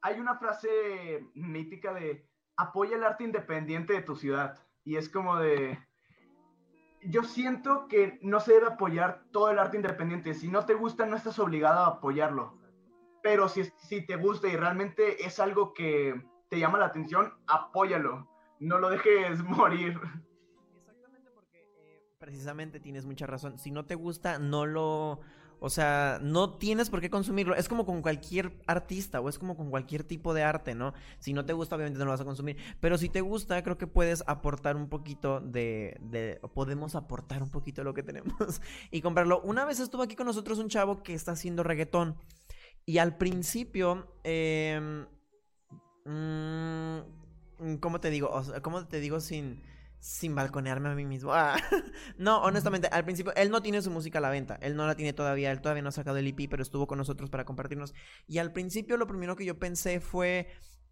[0.03, 4.59] hay una frase mítica de apoya el arte independiente de tu ciudad.
[4.85, 5.79] Y es como de,
[7.03, 10.35] yo siento que no se debe apoyar todo el arte independiente.
[10.35, 12.59] Si no te gusta, no estás obligado a apoyarlo.
[13.23, 18.29] Pero si, si te gusta y realmente es algo que te llama la atención, apóyalo.
[18.59, 19.99] No lo dejes morir.
[20.77, 23.59] Exactamente porque eh, precisamente tienes mucha razón.
[23.59, 25.21] Si no te gusta, no lo...
[25.61, 27.55] O sea, no tienes por qué consumirlo.
[27.55, 30.95] Es como con cualquier artista o es como con cualquier tipo de arte, ¿no?
[31.19, 32.57] Si no te gusta, obviamente no lo vas a consumir.
[32.81, 36.41] Pero si te gusta, creo que puedes aportar un poquito de...
[36.55, 39.43] podemos aportar un poquito de lo que tenemos y comprarlo.
[39.43, 42.17] Una vez estuvo aquí con nosotros un chavo que está haciendo reggaetón.
[42.87, 44.15] Y al principio...
[44.25, 45.07] Eh,
[46.07, 48.31] mm, ¿Cómo te digo?
[48.63, 49.63] ¿Cómo te digo sin
[50.01, 51.33] sin balconearme a mí mismo.
[51.33, 51.57] Ah,
[52.19, 54.59] no, honestamente, al principio, él no tiene su música a la venta.
[54.63, 55.53] Él no la tiene todavía.
[55.53, 57.95] Él todavía no ha sacado el EP, pero estuvo con nosotros para compartirnos.
[58.27, 60.49] Y al principio, lo primero que yo pensé fue.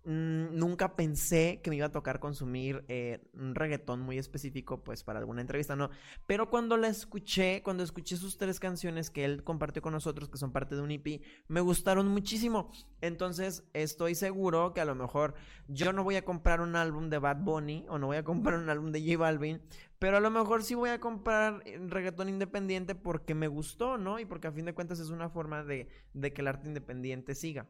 [0.09, 5.05] Mm, nunca pensé que me iba a tocar consumir eh, un reggaetón muy específico, pues
[5.05, 5.90] para alguna entrevista, no.
[6.27, 10.38] Pero cuando la escuché, cuando escuché sus tres canciones que él compartió con nosotros, que
[10.38, 12.71] son parte de un EP, me gustaron muchísimo.
[13.03, 15.35] Entonces, estoy seguro que a lo mejor
[15.68, 18.59] yo no voy a comprar un álbum de Bad Bunny o no voy a comprar
[18.59, 19.61] un álbum de J Balvin,
[19.99, 24.18] pero a lo mejor sí voy a comprar eh, reggaetón independiente porque me gustó, ¿no?
[24.18, 27.35] Y porque a fin de cuentas es una forma de, de que el arte independiente
[27.35, 27.68] siga.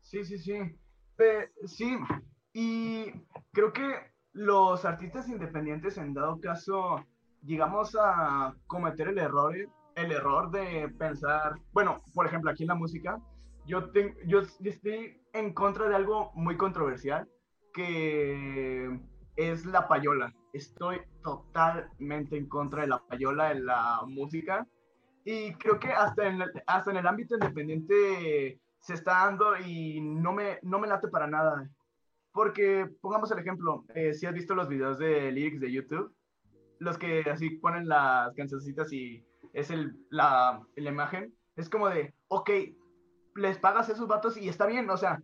[0.00, 0.58] Sí, sí, sí.
[1.16, 1.96] Pe- sí,
[2.52, 3.12] y
[3.52, 3.94] creo que
[4.32, 7.04] los artistas independientes, en dado caso,
[7.42, 9.54] llegamos a cometer el error,
[9.94, 13.18] el error de pensar, bueno, por ejemplo, aquí en la música,
[13.66, 17.28] yo, ten- yo estoy en contra de algo muy controversial,
[17.74, 19.00] que
[19.36, 20.32] es la payola.
[20.52, 24.66] Estoy totalmente en contra de la payola en la música.
[25.24, 30.32] Y creo que hasta en, hasta en el ámbito independiente se está dando y no
[30.32, 31.68] me, no me late para nada.
[32.32, 36.14] Porque, pongamos el ejemplo, eh, si has visto los videos de lyrics de YouTube,
[36.78, 42.12] los que así ponen las cancioncitas y es el, la, la imagen, es como de,
[42.28, 42.50] ok,
[43.36, 45.22] les pagas esos vatos y está bien, o sea,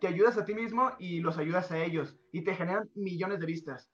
[0.00, 3.46] te ayudas a ti mismo y los ayudas a ellos y te generan millones de
[3.46, 3.90] vistas.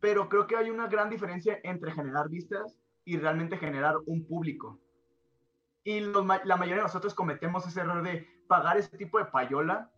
[0.00, 4.78] Pero creo que hay una gran diferencia entre generar vistas y realmente generar un público.
[5.88, 9.90] Y la mayoría de nosotros cometemos ese error de pagar ese tipo de payola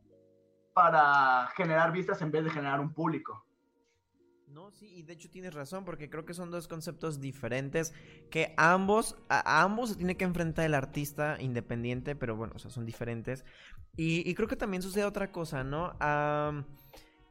[0.73, 3.45] para generar vistas en vez de generar un público.
[4.47, 7.93] No, sí, y de hecho tienes razón, porque creo que son dos conceptos diferentes
[8.31, 13.45] que ambos, a, ambos se tiene que enfrentar el artista independiente, pero bueno, son diferentes.
[13.97, 15.99] Y, creo que también sucede otra cosa, ¿no?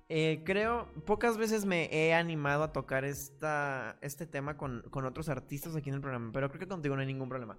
[0.10, 5.30] Eh, creo, pocas veces me he animado a tocar esta, este tema con, con, otros
[5.30, 7.58] artistas aquí en el programa, pero creo que contigo no hay ningún problema.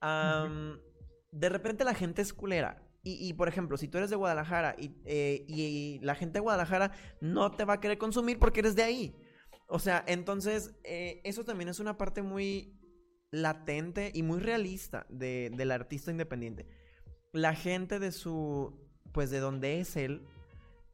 [0.00, 2.82] De repente la gente es culera.
[3.08, 7.52] Y, por ejemplo, si tú eres de Guadalajara eh, y, la gente de Guadalajara no
[7.52, 9.14] te va a querer consumir porque eres de ahí.
[9.68, 12.76] O sea, entonces, eh, eso también es una parte muy
[13.30, 16.66] latente y muy realista de, del artista independiente.
[17.32, 18.76] La gente de su,
[19.12, 20.26] pues de donde es él,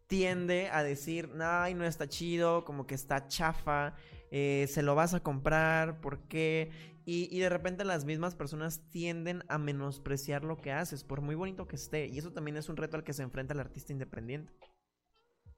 [0.06, 3.94] tiende a decir, ay, no está chido, como que está chafa,
[4.30, 6.70] eh, se lo vas a comprar, ¿por qué?
[7.04, 11.66] Y, de repente las mismas personas tienden a menospreciar lo que haces, por muy bonito
[11.66, 12.06] que esté.
[12.06, 14.52] Y eso también es un reto al que se enfrenta el artista independiente.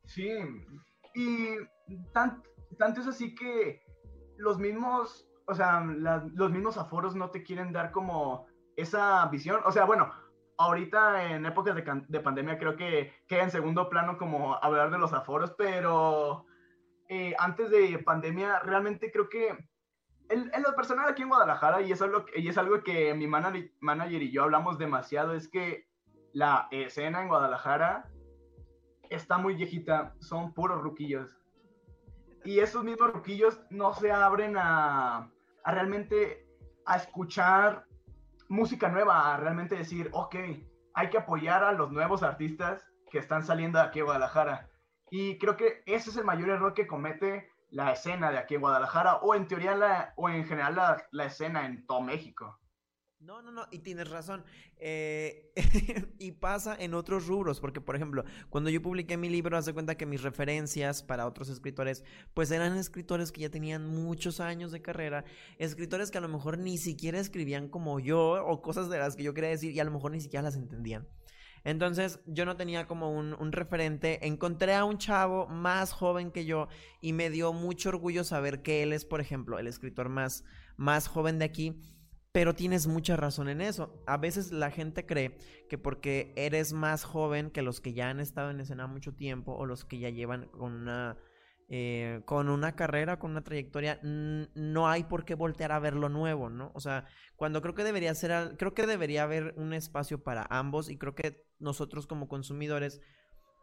[0.07, 0.31] Sí,
[1.15, 1.57] y
[2.13, 3.83] tanto es así que
[4.37, 9.61] los mismos, o sea, los mismos aforos no te quieren dar como esa visión.
[9.65, 10.13] O sea, bueno,
[10.59, 14.99] ahorita en épocas de, de pandemia creo que queda en segundo plano como hablar de
[14.99, 16.47] los aforos, pero
[17.09, 19.57] eh, antes de pandemia realmente creo que
[20.29, 24.23] en, lo personal aquí en Guadalajara, y es algo, y es algo que mi manager,
[24.23, 25.87] y yo hablamos demasiado, es que
[26.33, 28.09] la escena en Guadalajara
[29.11, 31.31] está muy viejita, son puros ruquillos.
[32.45, 35.31] Y esos mismos ruquillos no se abren a,
[35.65, 36.47] a realmente
[36.85, 37.87] a escuchar
[38.49, 40.37] música nueva, a realmente decir, ok,
[40.95, 44.69] hay que apoyar a los nuevos artistas que están saliendo de aquí a Guadalajara.
[45.11, 48.61] Y creo que ese es el mayor error que comete la escena de aquí en
[48.61, 52.61] Guadalajara o en teoría la, o en general la, la escena en todo México.
[53.19, 54.45] No, no, no, y tienes razón.
[54.77, 55.51] Eh,
[56.19, 59.97] y pasa en otros rubros, porque por ejemplo, cuando yo publiqué mi libro, hace cuenta
[59.97, 64.83] que mis referencias para otros escritores, pues eran escritores que ya tenían muchos años de
[64.83, 65.25] carrera,
[65.59, 69.25] escritores que a lo mejor ni siquiera escribían como yo, o cosas de las que
[69.25, 71.09] yo quería decir, y a lo mejor ni siquiera las entendían.
[71.65, 74.27] Entonces yo no tenía como un, referente.
[74.27, 76.69] Encontré a un chavo más joven que yo
[77.01, 80.45] y me dio mucho orgullo saber que él es, por ejemplo, el escritor más,
[80.77, 81.81] más joven de aquí.
[82.33, 84.03] Pero tienes mucha razón en eso.
[84.07, 88.21] A veces la gente cree que porque eres más joven que los que ya han
[88.21, 91.17] estado en escena mucho tiempo o los que ya llevan con una,
[91.69, 96.09] eh, con una carrera, con una trayectoria, no hay por qué voltear a ver lo
[96.09, 96.71] nuevo, ¿no?
[96.75, 100.91] O sea, cuando creo que debería ser, creo que debería haber un espacio para ambos
[100.91, 103.01] y creo que nosotros como consumidores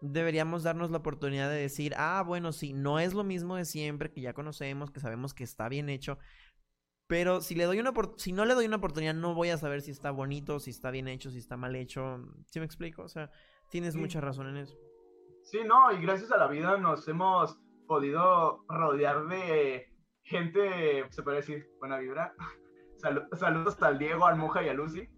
[0.01, 4.11] deberíamos darnos la oportunidad de decir, ah, bueno, sí, no es lo mismo de siempre,
[4.11, 6.17] que ya conocemos, que sabemos que está bien hecho,
[7.11, 9.81] pero si le doy una si no le doy una oportunidad, no voy a saber
[9.81, 12.25] si está bonito, si está bien hecho, si está mal hecho.
[12.45, 13.03] ¿Sí me explico?
[13.03, 13.29] O sea,
[13.69, 14.77] tienes mucha razón en eso.
[15.43, 17.59] Sí, no, y gracias a la vida nos hemos
[17.91, 19.91] podido rodear de
[20.23, 22.33] gente, se puede decir, buena vibra.
[23.33, 25.09] saludos al Diego, al Moja y a Lucy.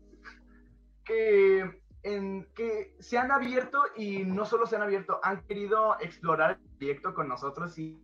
[1.06, 6.58] Que en que se han abierto y no solo se han abierto, han querido explorar
[6.60, 8.04] el proyecto con nosotros y,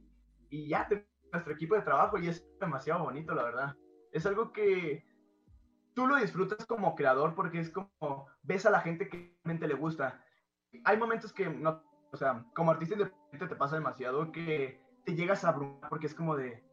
[0.52, 0.88] y ya
[1.32, 3.76] nuestro equipo de trabajo y es demasiado bonito, la verdad.
[4.12, 5.04] Es algo que
[5.96, 9.74] tú lo disfrutas como creador porque es como ves a la gente que realmente le
[9.74, 10.24] gusta.
[10.86, 15.44] Hay momentos que no, o sea, como artista independiente te pasa demasiado que te llegas
[15.44, 16.64] a abrumar porque es como de,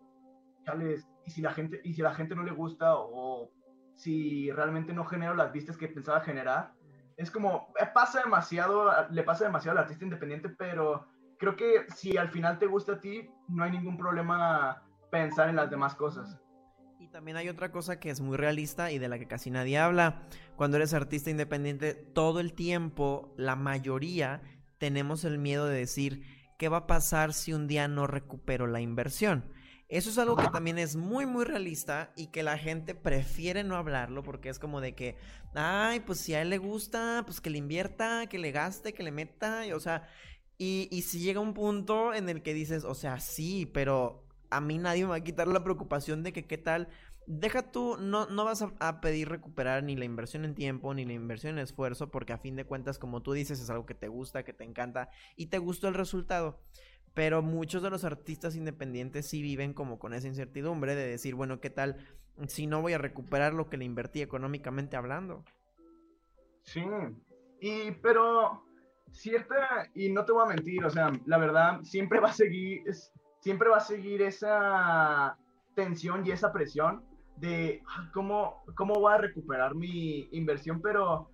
[0.64, 3.50] chales, y si la gente, y si la gente no le gusta o
[3.94, 6.72] si realmente no genero las vistas que pensaba generar,
[7.16, 11.06] es como, eh, pasa demasiado, le pasa demasiado al artista independiente, pero
[11.38, 15.56] creo que si al final te gusta a ti, no hay ningún problema pensar en
[15.56, 16.38] las demás cosas.
[16.98, 19.78] Y también hay otra cosa que es muy realista y de la que casi nadie
[19.78, 20.22] habla.
[20.56, 24.42] Cuando eres artista independiente, todo el tiempo, la mayoría,
[24.78, 26.22] tenemos el miedo de decir,
[26.58, 29.52] ¿qué va a pasar si un día no recupero la inversión?
[29.88, 33.76] Eso es algo que también es muy, muy realista y que la gente prefiere no
[33.76, 35.16] hablarlo porque es como de que,
[35.54, 39.04] ay, pues si a él le gusta, pues que le invierta, que le gaste, que
[39.04, 40.08] le meta, y, o sea,
[40.58, 44.60] y, y si llega un punto en el que dices, o sea, sí, pero a
[44.60, 46.88] mí nadie me va a quitar la preocupación de que qué tal,
[47.26, 51.04] deja tú, no, no vas a, a, pedir recuperar ni la inversión en tiempo, ni
[51.04, 53.94] la inversión en esfuerzo, porque a fin de cuentas, como tú dices, es algo que
[53.94, 56.60] te gusta, que te encanta y te gustó el resultado.
[57.14, 61.60] pero muchos de los artistas independientes sí viven como con esa incertidumbre de decir, bueno,
[61.60, 61.96] ¿qué tal
[62.46, 65.42] si no voy a recuperar lo que le invertí económicamente hablando?
[66.62, 66.84] Sí,
[67.60, 68.64] y pero
[69.10, 72.82] cierta, y no te voy a mentir, o sea, la verdad, siempre va a seguir,
[73.40, 75.38] siempre va a seguir esa
[75.74, 77.82] tensión y esa presión de
[78.12, 81.30] cómo, cómo voy a recuperar mi inversión, pero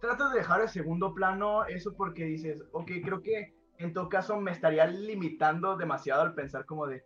[0.00, 4.40] trato de dejar el segundo plano eso porque dices, ok, creo que en todo caso
[4.40, 7.04] me estaría limitando demasiado al pensar como de,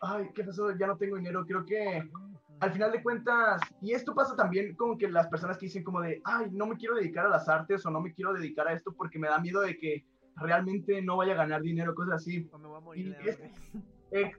[0.00, 0.70] ay, ¿qué pasó?
[0.76, 1.44] Ya no tengo dinero.
[1.46, 2.08] Creo que
[2.60, 6.00] al final de cuentas, y esto pasa también como que las personas que dicen como
[6.00, 8.72] de, ay, no me quiero dedicar a las artes o no me quiero dedicar a
[8.72, 10.04] esto porque me da miedo de que
[10.36, 12.48] realmente no vaya a ganar dinero, cosas así.
[12.52, 13.40] O me voy a morir Y es,
[14.12, 14.32] eh,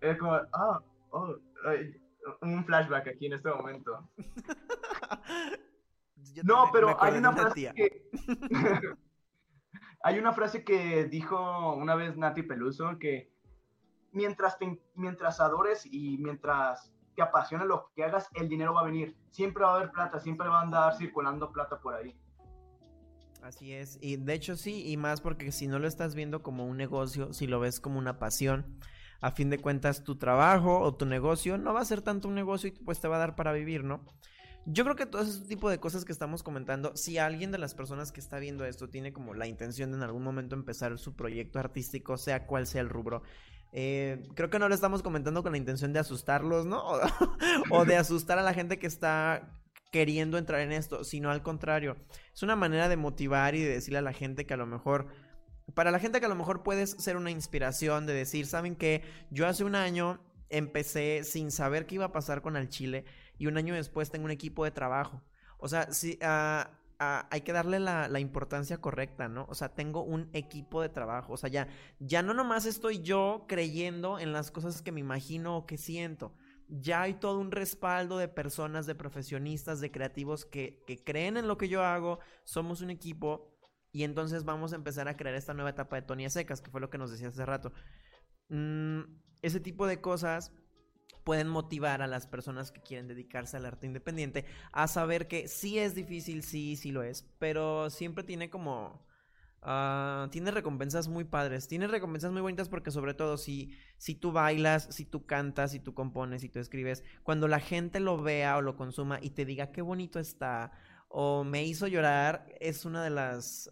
[0.00, 0.80] es como, ah,
[1.10, 1.94] oh, ay,
[2.42, 4.08] un flashback aquí en este momento.
[6.44, 8.10] No, pero hay una frase que...
[10.02, 13.32] hay una frase que dijo una vez Nati Peluso que
[14.12, 18.84] mientras, te- mientras adores y mientras te apasione lo que hagas, el dinero va a
[18.84, 19.16] venir.
[19.30, 22.16] Siempre va a haber plata, siempre va a andar circulando plata por ahí.
[23.42, 26.66] Así es, y de hecho sí, y más porque si no lo estás viendo como
[26.66, 28.78] un negocio, si lo ves como una pasión,
[29.20, 32.34] a fin de cuentas tu trabajo o tu negocio no va a ser tanto un
[32.34, 34.04] negocio y pues te va a dar para vivir, ¿no?
[34.66, 37.74] Yo creo que todo ese tipo de cosas que estamos comentando, si alguien de las
[37.74, 41.16] personas que está viendo esto tiene como la intención de en algún momento empezar su
[41.16, 43.22] proyecto artístico, sea cual sea el rubro,
[43.72, 46.82] eh, creo que no lo estamos comentando con la intención de asustarlos, ¿no?
[47.70, 49.60] O, o de asustar a la gente que está
[49.90, 51.96] queriendo entrar en esto, sino al contrario,
[52.32, 55.08] es una manera de motivar y de decirle a la gente que a lo mejor,
[55.74, 59.02] para la gente que a lo mejor puedes ser una inspiración de decir, ¿saben qué?
[59.30, 63.04] Yo hace un año empecé sin saber qué iba a pasar con el Chile
[63.38, 65.22] y un año después tengo un equipo de trabajo.
[65.58, 69.46] O sea, sí, ah, ah, hay que darle la, importancia correcta, ¿no?
[69.48, 71.34] O sea, tengo un equipo de trabajo.
[71.34, 71.68] O sea, ya,
[71.98, 76.34] ya no nomás estoy yo creyendo en las cosas que me imagino o que siento.
[76.68, 81.58] Ya hay todo un respaldo de personas, de profesionistas, de creativos que creen en lo
[81.58, 82.20] que yo hago.
[82.44, 83.49] Somos un equipo
[83.92, 86.80] y entonces vamos a empezar a crear esta nueva etapa de Tony Secas, que fue
[86.80, 87.72] lo que nos decía hace rato.
[88.48, 89.02] Mm,
[89.42, 90.52] ese tipo de cosas
[91.24, 95.78] pueden motivar a las personas que quieren dedicarse al arte independiente a saber que sí
[95.78, 99.06] es difícil, sí, sí lo es, pero siempre tiene como...
[99.62, 104.32] ah, tiene recompensas muy padres, tiene recompensas muy bonitas porque sobre todo si, si tú
[104.32, 108.56] bailas, si tú cantas, si tú compones, si tú escribes, cuando la gente lo vea
[108.56, 110.72] o lo consuma y te diga qué bonito está
[111.12, 113.68] o me hizo llorar, es una de las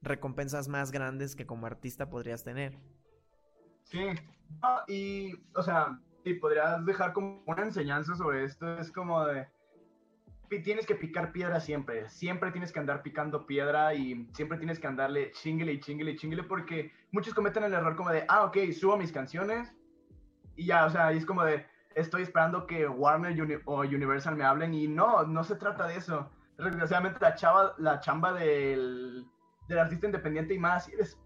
[0.00, 2.78] recompensas más grandes que como artista podrías tener.
[3.84, 4.06] Sí.
[4.62, 8.78] Ah, y, o sea, y podrías dejar como una enseñanza sobre esto.
[8.78, 9.46] Es como de.
[10.62, 12.08] Tienes que picar piedra siempre.
[12.08, 16.16] Siempre tienes que andar picando piedra y siempre tienes que andarle chingle y chingle y
[16.16, 19.74] chingle porque muchos cometen el error como de, ah, ok, subo mis canciones
[20.56, 24.44] y ya, o sea, y es como de, estoy esperando que Warner o Universal me
[24.44, 26.30] hablen y no, no se trata de eso.
[26.58, 29.26] Desgraciadamente la, chava, la chamba del,
[29.68, 31.18] del artista independiente y más, si eres,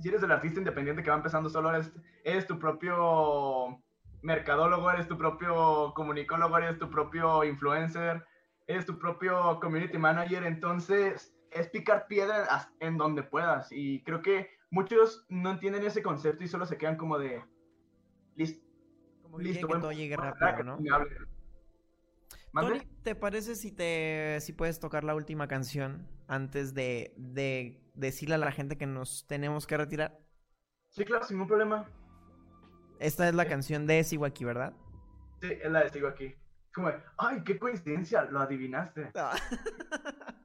[0.00, 1.92] si eres el artista independiente que va empezando solo, eres,
[2.24, 3.80] eres tu propio
[4.22, 8.24] mercadólogo, eres tu propio comunicólogo, eres tu propio influencer,
[8.66, 14.50] eres tu propio community manager, entonces es picar piedra en donde puedas y creo que
[14.70, 17.44] muchos no entienden ese concepto y solo se quedan como de
[18.36, 18.71] listo.
[19.36, 20.78] Que Listo, que bueno, todo llegue rápido, ¿no?
[22.52, 28.34] Tony, ¿te parece si te si puedes tocar la última canción antes de, de decirle
[28.34, 30.18] a la gente que nos tenemos que retirar?
[30.90, 31.88] Sí, claro, sin ningún problema.
[32.98, 34.74] Esta es la canción de Siwaki, ¿verdad?
[35.40, 36.36] Sí, es la de aquí.
[36.74, 39.10] Como, ay, qué coincidencia, lo adivinaste.
[39.12, 39.18] Y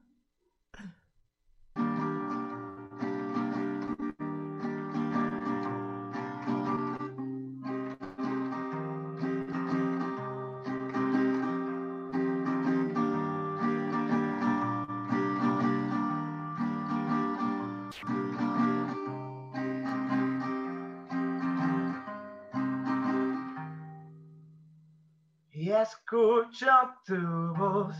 [26.08, 26.68] escucho
[27.06, 27.96] tu voz.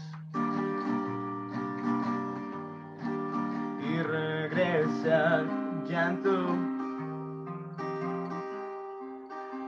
[3.82, 5.44] Y regresa
[5.86, 6.56] llanto.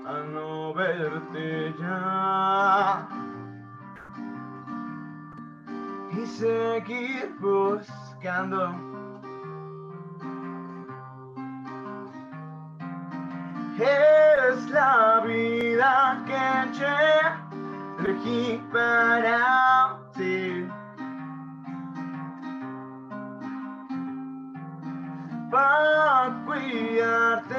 [0.07, 3.07] Al no verte ya.
[6.11, 8.73] Y seguir buscando.
[13.77, 17.48] Es la vida que yo
[18.09, 20.67] elegí para ti.
[25.51, 27.55] Para cuidarte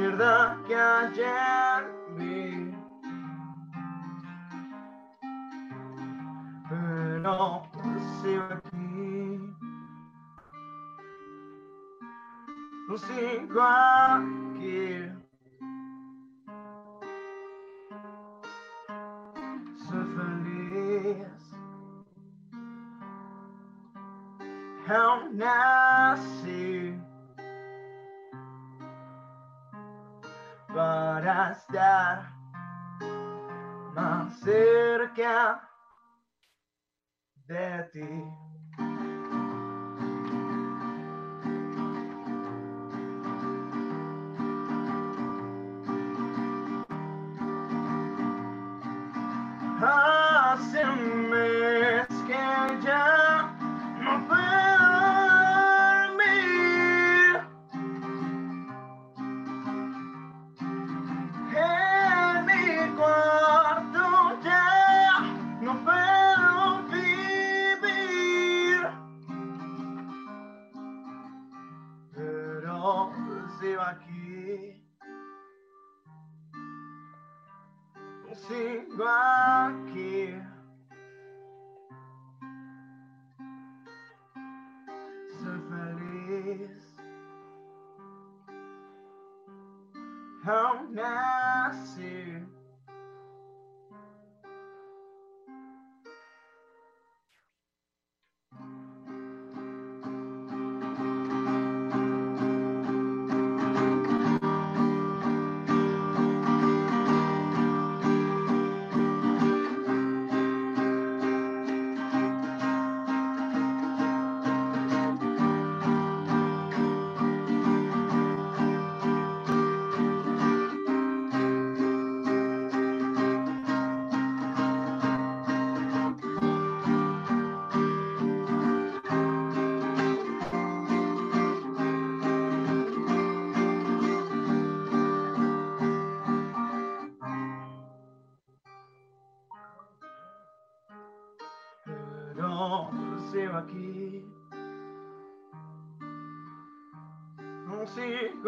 [0.00, 1.82] nada que ayer
[2.16, 2.74] vi.
[6.68, 7.62] Pero
[8.22, 9.54] sigo aquí.
[12.96, 14.99] Sigo aquí.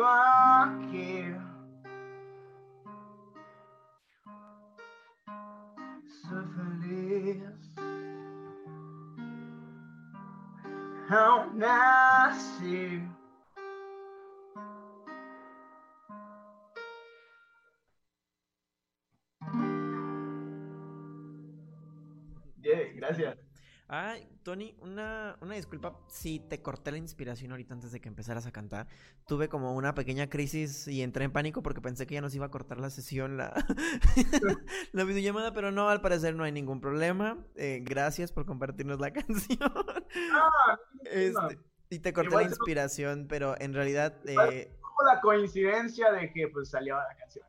[0.03, 1.33] Sigo aquí.
[6.23, 7.43] Soy feliz.
[11.09, 11.92] Aún nací.
[25.63, 28.89] Disculpa si te corté la inspiración ahorita antes de que empezaras a cantar.
[29.29, 32.47] Tuve como una pequeña crisis y entré en pánico porque pensé que ya nos iba
[32.47, 33.55] a cortar la sesión, la,
[34.93, 37.39] la videollamada, pero no, al parecer no hay ningún problema.
[37.55, 39.73] Eh, gracias por compartirnos la canción.
[40.33, 41.59] Ah, Este,
[41.91, 44.19] y te corté Igual la inspiración, pero en realidad...
[44.27, 47.45] Eh, la coincidencia de que pues salió la canción.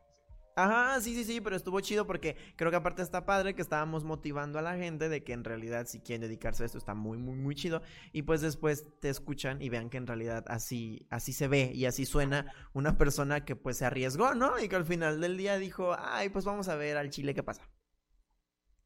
[0.56, 4.04] Ajá, sí, sí, sí, pero estuvo chido porque creo que aparte está padre que estábamos
[4.04, 7.18] motivando a la gente de que en realidad si quieren dedicarse a esto está muy,
[7.18, 7.82] muy, muy chido.
[8.12, 11.86] Y pues después te escuchan y vean que en realidad así, así se ve y
[11.86, 14.60] así suena una persona que pues se arriesgó, ¿no?
[14.60, 17.41] Y que al final del día dijo, ay, pues vamos a ver al chile qué
[17.43, 17.68] pasa.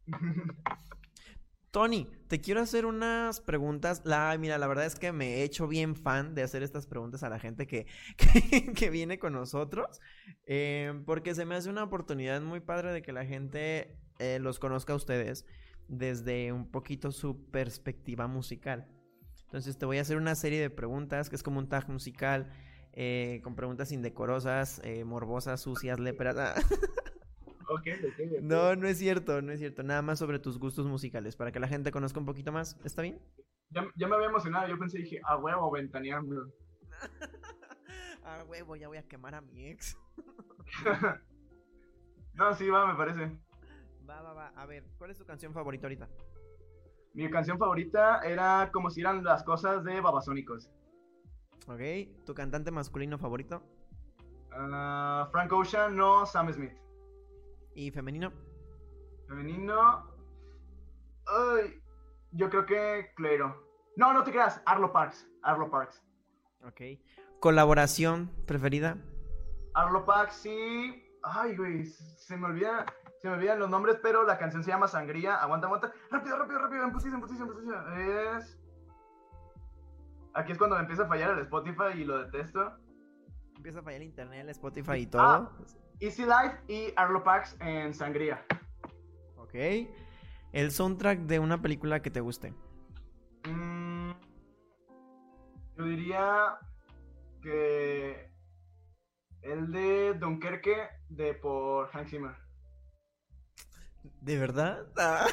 [1.77, 4.01] Tony, te quiero hacer unas preguntas.
[4.03, 7.21] La, mira, la verdad es que me he hecho bien fan de hacer estas preguntas
[7.21, 7.85] a la gente que,
[8.75, 10.01] que, viene con nosotros.
[10.47, 14.57] eh, porque se me hace una oportunidad muy padre de que la gente eh, los
[14.57, 15.45] conozca a ustedes
[15.87, 18.87] desde un poquito su perspectiva musical.
[19.43, 22.49] Entonces te voy a hacer una serie de preguntas que es como un tag musical.
[22.93, 26.55] eh, con preguntas indecorosas, morbosas, sucias, léperas.
[27.69, 28.41] Ah, Ok, ok, ok.
[28.41, 29.83] no, no es cierto, no es cierto.
[29.83, 32.77] Nada más sobre tus gustos musicales, para que la gente conozca un poquito más.
[32.83, 33.19] ¿Está bien?
[33.69, 36.47] Ya, ya me había emocionado, yo pensé, dije, a huevo, ventaneando.
[38.23, 39.97] ah, huevo, ya voy a quemar a mi ex.
[42.33, 43.37] no, sí, va, me parece.
[44.09, 44.47] Va, va, va.
[44.55, 46.07] A ver, ¿cuál es tu canción favorita ahorita?
[47.13, 50.69] Mi canción favorita era como si eran las cosas de Babasónicos.
[51.67, 51.81] Ok,
[52.25, 53.61] ¿tu cantante masculino favorito?
[54.51, 56.71] Ah, Frank Ocean, no Sam Smith.
[57.77, 58.33] ¿Y femenino?
[59.27, 60.11] Femenino.
[61.27, 61.79] Ay,
[62.31, 63.55] yo creo que Clero.
[63.95, 65.29] No, no te creas, Arlo Parks.
[65.43, 66.03] Arlo Parks.
[66.65, 66.81] Ok.
[67.39, 68.97] ¿Colaboración preferida?
[69.75, 71.03] Arlo Parks, sí.
[71.21, 72.83] Ay, güey, se me olvida.
[73.21, 75.35] Se me olvidan los nombres, pero la canción se llama Sangría.
[75.35, 75.93] Aguanta, aguanta.
[76.09, 76.83] Rápido, rápido, rápido.
[76.83, 78.37] En putiza, en putiza, en putiza.
[78.37, 78.59] Es.
[80.33, 82.75] Aquí es cuando me empieza a fallar el Spotify y lo detesto.
[83.55, 85.21] Empieza a fallar el internet, el Spotify y todo.
[85.21, 85.51] Ah,
[85.99, 88.45] Easy Life y Arlo Pax en Sangría.
[89.37, 89.55] Ok.
[90.51, 92.53] El soundtrack de una película que te guste.
[93.45, 94.11] Mm,
[95.77, 96.59] yo diría
[97.41, 98.31] que
[99.41, 102.35] el de Dunkerque de por Hans Zimmer.
[104.21, 104.87] ¿De verdad?
[104.97, 105.27] Ah.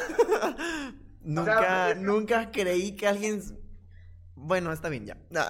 [1.23, 3.41] nunca, nunca creí que alguien...
[4.35, 5.17] Bueno, está bien ya.
[5.35, 5.49] Ah.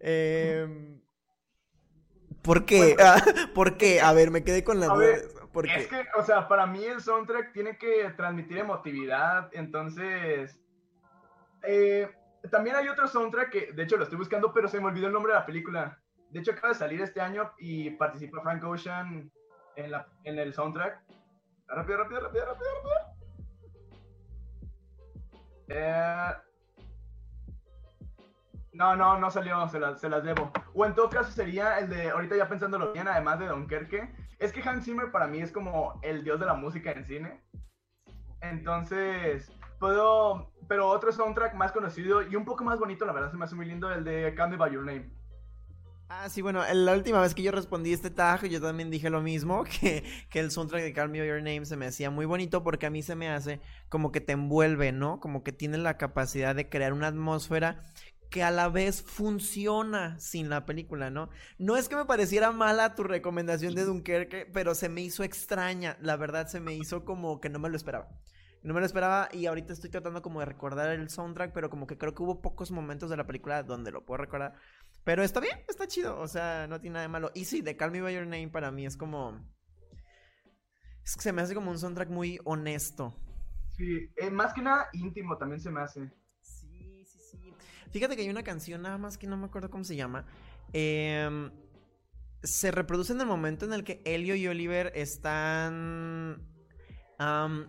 [2.44, 2.94] ¿Por qué?
[3.00, 3.20] Ah,
[3.54, 4.00] ¿Por qué?
[4.00, 4.98] A ver, me quedé con la duda.
[4.98, 5.76] ver, ¿Por qué?
[5.76, 10.60] Es que, o sea, para mí el soundtrack tiene que transmitir emotividad, entonces...
[11.62, 12.08] eh,
[12.50, 15.14] también hay otro soundtrack que, de hecho, lo estoy buscando, pero se me olvidó el
[15.14, 15.98] nombre de la película.
[16.28, 19.30] De hecho, acaba de salir este año y participa Frank Ocean
[19.76, 21.00] en, la, en el soundtrack.
[21.68, 23.14] Rápido, rápido, rápido, rápido, rápido.
[25.68, 26.32] Eh,
[28.74, 30.50] no, no, no salió, se las, se las debo.
[30.74, 34.52] O en todo caso sería el de, ahorita ya pensándolo bien, además de Dunkerque, es
[34.52, 37.40] que Hans Zimmer para mí es como el dios de la música en cine.
[38.40, 43.36] Entonces, puedo, pero otro soundtrack más conocido y un poco más bonito, la verdad se
[43.36, 45.10] me hace muy lindo, el de Me By Your Name.
[46.08, 49.22] Ah, sí, bueno, la última vez que yo respondí este tag, yo también dije lo
[49.22, 52.62] mismo, que, que el soundtrack de Call Me Your Name se me hacía muy bonito
[52.62, 55.18] porque a mí se me hace como que te envuelve, ¿no?
[55.20, 57.82] Como que tiene la capacidad de crear una atmósfera
[58.34, 61.30] que a la vez funciona sin la película, ¿no?
[61.56, 65.96] No es que me pareciera mala tu recomendación de Dunkerque, pero se me hizo extraña,
[66.00, 68.08] la verdad se me hizo como que no me lo esperaba.
[68.64, 71.86] No me lo esperaba y ahorita estoy tratando como de recordar el soundtrack, pero como
[71.86, 74.54] que creo que hubo pocos momentos de la película donde lo puedo recordar.
[75.04, 77.30] Pero está bien, está chido, o sea, no tiene nada de malo.
[77.34, 79.48] Y sí, The Call Me By Your Name para mí es como...
[81.04, 83.14] Es que se me hace como un soundtrack muy honesto.
[83.76, 86.10] Sí, eh, más que nada íntimo también se me hace.
[87.94, 90.26] Fíjate que hay una canción, nada más que no me acuerdo cómo se llama.
[90.72, 91.52] em,
[92.42, 96.42] se reproduce en el momento en el que Elio y Oliver están.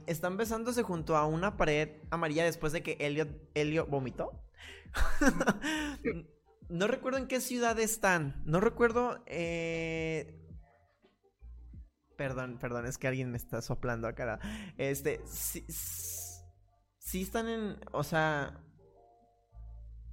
[0.07, 4.31] están besándose junto a una pared amarilla después de que Elio, Elio vomitó.
[6.69, 8.41] no recuerdo en qué ciudad están.
[8.47, 9.21] No recuerdo.
[9.27, 10.41] eh,
[12.17, 14.39] Perdón, perdón, es que alguien me está soplando acá.
[14.79, 15.63] Este, sí,
[16.97, 18.59] sí están en, o sea,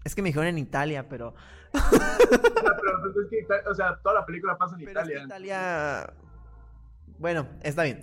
[0.04, 1.34] es que me dijeron en Italia, pero,
[1.74, 5.06] O sea, pero pues es que o sea, toda la película pasa en pero es
[5.06, 5.24] que Italia.
[5.24, 6.14] Italia,
[7.18, 8.02] bueno, está bien.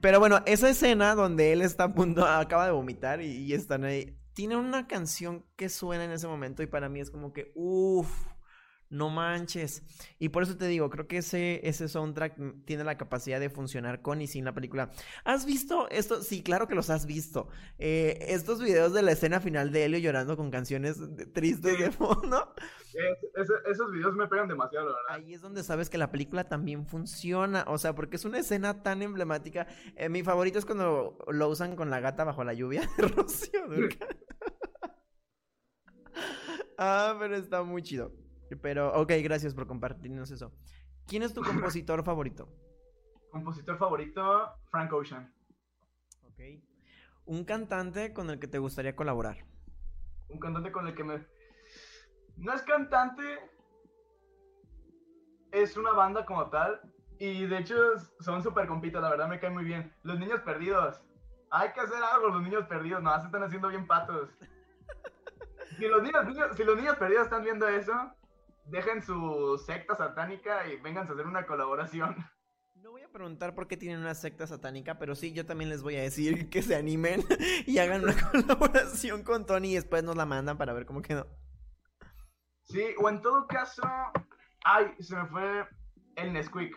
[0.00, 3.84] Pero bueno, esa escena donde él está a punto, acaba de vomitar y, y están
[3.84, 7.52] ahí, tiene una canción que suena en ese momento y para mí es como que,
[7.54, 8.26] uff,
[8.90, 9.82] no manches.
[10.18, 14.02] Y por eso te digo, creo que ese, ese soundtrack tiene la capacidad de funcionar
[14.02, 14.90] con y sin la película.
[15.24, 16.22] ¿Has visto esto?
[16.22, 17.48] Sí, claro que los has visto.
[17.78, 21.90] Eh, estos videos de la escena final de Helio llorando con canciones de- tristes de
[21.90, 22.54] fondo.
[22.94, 25.14] Es- esos videos me pegan demasiado, la verdad.
[25.16, 27.64] Ahí es donde sabes que la película también funciona.
[27.68, 29.66] O sea, porque es una escena tan emblemática.
[29.96, 33.60] Eh, mi favorito es cuando lo usan con la gata bajo la lluvia de Rocío
[36.78, 38.12] ah, pero está muy chido.
[38.62, 40.52] Pero, ok, gracias por compartirnos eso.
[41.06, 42.48] ¿Quién es tu compositor favorito?
[43.30, 45.32] Compositor favorito, Frank Ocean.
[46.22, 46.40] Ok.
[47.26, 49.44] Un cantante con el que te gustaría colaborar.
[50.28, 51.26] Un cantante con el que me...
[52.36, 53.22] No es cantante,
[55.52, 56.80] es una banda como tal.
[57.18, 57.74] Y de hecho
[58.20, 59.92] son súper compitas, la verdad me cae muy bien.
[60.02, 61.00] Los niños perdidos.
[61.50, 63.02] Hay que hacer algo, los niños perdidos.
[63.02, 64.30] No, se están haciendo bien patos.
[65.78, 67.92] Si los niños, niños- si los niños perdidos están viendo eso,
[68.68, 72.16] dejen su secta satánica y vengan a hacer una colaboración.
[72.74, 75.82] No voy a preguntar por qué tienen una secta satánica, pero sí, yo también les
[75.82, 77.24] voy a decir que se animen
[77.66, 81.26] y hagan una colaboración con Tony y después nos la mandan para ver cómo quedó.
[82.62, 83.82] Sí, o en todo caso.
[84.64, 85.64] Ay, se me fue
[86.16, 86.76] el Nesquik.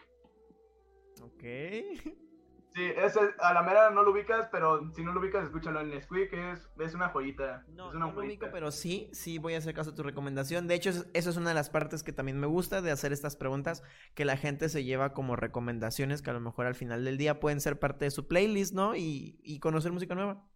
[1.22, 1.44] Ok.
[2.74, 5.80] Sí, ese, a la mera no lo ubicas, pero si no lo ubicas, escúchalo.
[5.80, 7.66] El Nesquik es, es una joyita.
[7.68, 10.04] No, es una no lo ubico, pero sí, sí voy a hacer caso a tu
[10.04, 10.68] recomendación.
[10.68, 13.12] De hecho, es- eso es una de las partes que también me gusta de hacer
[13.14, 13.84] estas preguntas,
[14.16, 17.40] que la gente se lleva como recomendaciones que a lo mejor al final del día
[17.40, 18.96] pueden ser parte de su playlist, ¿no?
[18.96, 20.48] Y, y conocer música nueva.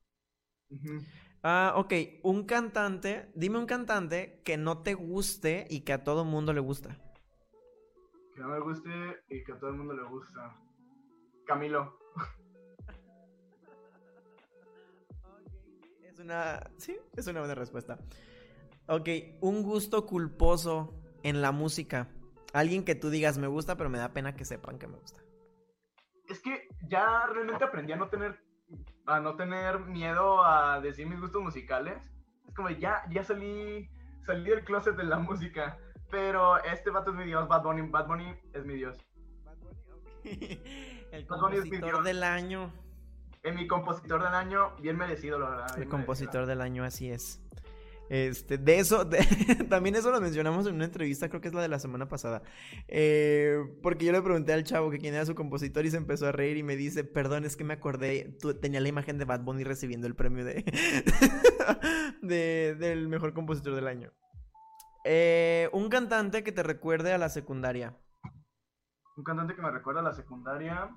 [0.70, 1.06] Ujú.
[1.44, 1.94] Ah, ok,
[2.24, 6.62] un cantante, dime un cantante que no te guste y que a todo mundo le
[6.62, 6.98] gusta.
[8.36, 10.56] Que no me guste y que a todo el mundo le gusta.
[11.46, 12.00] Camilo.
[16.24, 18.00] Una, sí, es una buena respuesta.
[18.88, 19.10] Ok,
[19.42, 20.94] un gusto culposo
[21.24, 22.10] en la música.
[22.54, 25.22] Alguien que tú digas me gusta, pero me da pena que sepan que me gusta.
[26.28, 28.40] Es que ya realmente aprendí a no tener
[29.06, 32.12] a no tener miedo a decir mis gustos musicales.
[32.48, 33.90] Es como ya, ya salí,
[34.26, 35.78] salí del closet de la música.
[36.10, 37.90] Pero este vato es mi dios, Bad Bunny.
[37.90, 38.98] Bad Bunny es mi dios.
[40.24, 42.04] El Bad Bunny es mi compositor dios.
[42.04, 42.72] del año.
[43.44, 45.78] Es mi compositor del año, bien merecido, la verdad.
[45.80, 47.42] El compositor del año, así es.
[48.10, 49.18] Este, de eso, de-
[49.70, 52.44] también eso lo mencionamos en una entrevista, creo que es la de la semana pasada.
[52.88, 56.28] Eh, porque yo le pregunté al chavo que quién era su compositor y se empezó
[56.28, 59.26] a reír y me dice, perdón, es que me acordé, tú, tenía la imagen de
[59.26, 60.64] Bad Bunny recibiendo el premio de,
[62.22, 64.12] de- del mejor compositor del año.
[65.06, 67.98] Eh, un cantante que te recuerde a la secundaria.
[69.18, 70.90] Un cantante que me recuerda a la secundaria.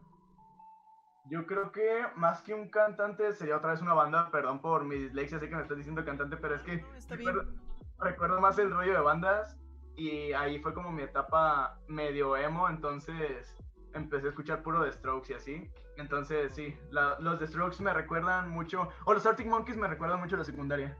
[1.28, 4.30] Yo creo que más que un cantante sería otra vez una banda.
[4.30, 7.44] Perdón por mi dislexia, sé que me estás diciendo cantante, pero es que No, recuerdo,
[7.98, 9.56] recuerdo más el rollo de bandas.
[9.96, 12.68] Y ahí fue como mi etapa medio emo.
[12.68, 13.56] Entonces
[13.94, 15.70] empecé a escuchar puro The Strokes y así.
[15.96, 18.88] Entonces sí, la- los The Strokes me recuerdan mucho.
[19.06, 20.96] O los Arctic Monkeys me recuerdan mucho a la secundaria.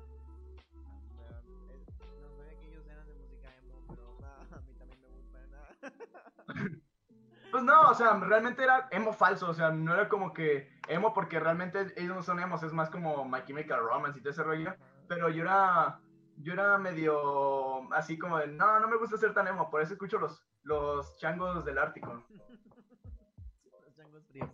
[2.22, 5.38] No sabía que ellos eran de música emo, pero a mí también me gusta.
[7.56, 11.14] Pues no, o sea, realmente era emo falso, o sea, no era como que emo
[11.14, 14.42] porque realmente ellos no son emos, es más como My Chemical Romance y todo ese
[14.42, 14.74] rollo,
[15.08, 15.98] pero yo era,
[16.36, 19.94] yo era medio así como de, no, no me gusta ser tan emo, por eso
[19.94, 22.26] escucho los, los changos del Ártico.
[23.86, 24.50] Los changos fríos.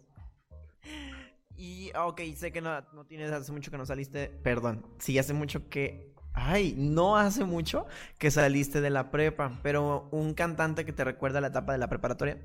[1.57, 4.29] Y, ah, ok, sé que no, no tienes hace mucho que no saliste.
[4.45, 6.15] Perdón, sí, hace mucho que.
[6.35, 7.85] Ay, no hace mucho
[8.21, 11.89] que saliste de la prepa, pero un cantante que te recuerda la etapa de la
[11.89, 12.41] preparatoria.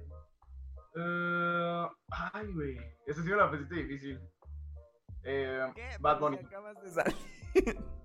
[1.00, 1.88] Eh,
[2.34, 4.20] ay, güey, esa sí me la pusiste difícil.
[5.24, 5.62] Eh,
[6.00, 6.38] Bad Bunny.
[6.38, 7.16] Acabas de salir.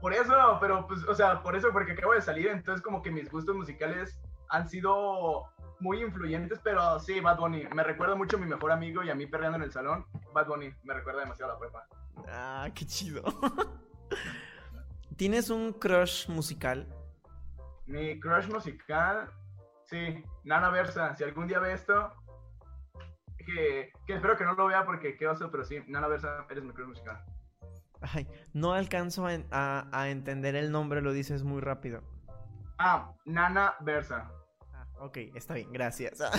[0.00, 3.10] Por eso, pero pues, o sea, por eso, porque acabo de salir, entonces como que
[3.10, 4.20] mis gustos musicales
[4.50, 5.44] han sido
[5.80, 9.14] muy influyentes, pero sí, Bad Bunny, me recuerda mucho a mi mejor amigo y a
[9.14, 10.04] mí perreando en el salón.
[10.34, 11.88] Bad Bunny, me recuerda demasiado a la prepa.
[12.28, 13.22] Ah, qué chido.
[15.16, 16.86] ¿Tienes un crush musical?
[17.86, 19.30] Mi crush musical,
[19.84, 22.12] sí, Nana Versa, si algún día ve esto,
[23.46, 26.62] que, que espero que no lo vea porque qué oso, pero sí, Nana Versa, eres
[26.64, 27.24] mi crush musical.
[28.02, 32.02] Ay, no alcanzo a, en- a- a entender el nombre, lo dices muy rápido.
[32.78, 34.30] Ah, Nana Versa.
[34.74, 36.18] Ah, ok, está bien, gracias.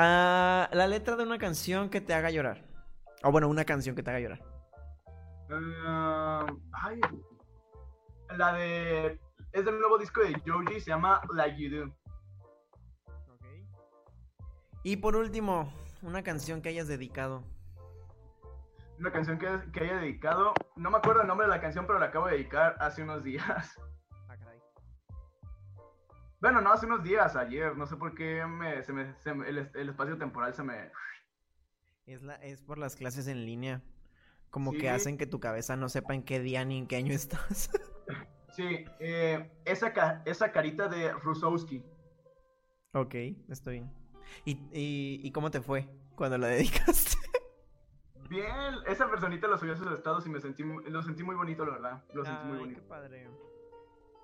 [0.00, 2.64] Ah, la letra de una canción que te haga llorar.
[3.24, 4.40] O bueno, una canción que te haga llorar.
[6.72, 7.00] Ay,
[8.36, 9.20] la de.
[9.52, 11.96] Es del nuevo disco de Joji, se llama Like You Do.
[14.88, 15.70] Y por último,
[16.00, 17.44] una canción que hayas dedicado.
[18.98, 20.54] Una canción que, que haya dedicado.
[20.76, 23.22] No me acuerdo el nombre de la canción, pero la acabo de dedicar hace unos
[23.22, 23.78] días.
[26.40, 27.76] Bueno, no hace unos días, ayer.
[27.76, 30.62] No sé por qué me, se me, se me- el, es- el espacio temporal se
[30.62, 30.90] me.
[32.06, 33.82] Es, la, es por las clases en línea.
[34.48, 34.78] Como Sí.
[34.78, 37.70] que hacen que tu cabeza no sepa en qué día ni en qué año estás.
[38.52, 41.84] Sí, eh, esa, esa carita de Rusowski.
[42.92, 43.14] ok,
[43.50, 43.97] estoy bien.
[44.44, 47.16] ¿Y, y, y cómo te fue cuando la dedicaste?
[48.28, 51.64] Bien, esa personita lo subió a sus estados y me sentí, lo sentí muy bonito,
[51.64, 52.04] la verdad.
[52.12, 52.80] Lo sentí muy Ay, bonito.
[52.82, 53.28] qué padre.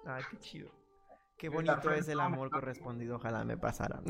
[0.06, 0.68] Ay, qué chido.
[1.38, 3.16] Qué bonito es el amor correspondido.
[3.16, 4.00] Ojalá me pasara.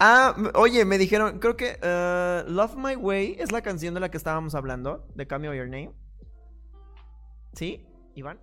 [0.00, 4.00] ah, m- oye, me dijeron, creo que eh, Love My Way es la canción de
[4.00, 5.92] la que estábamos hablando, de Call Me By Your Name.
[7.54, 8.40] ¿Sí, Iván?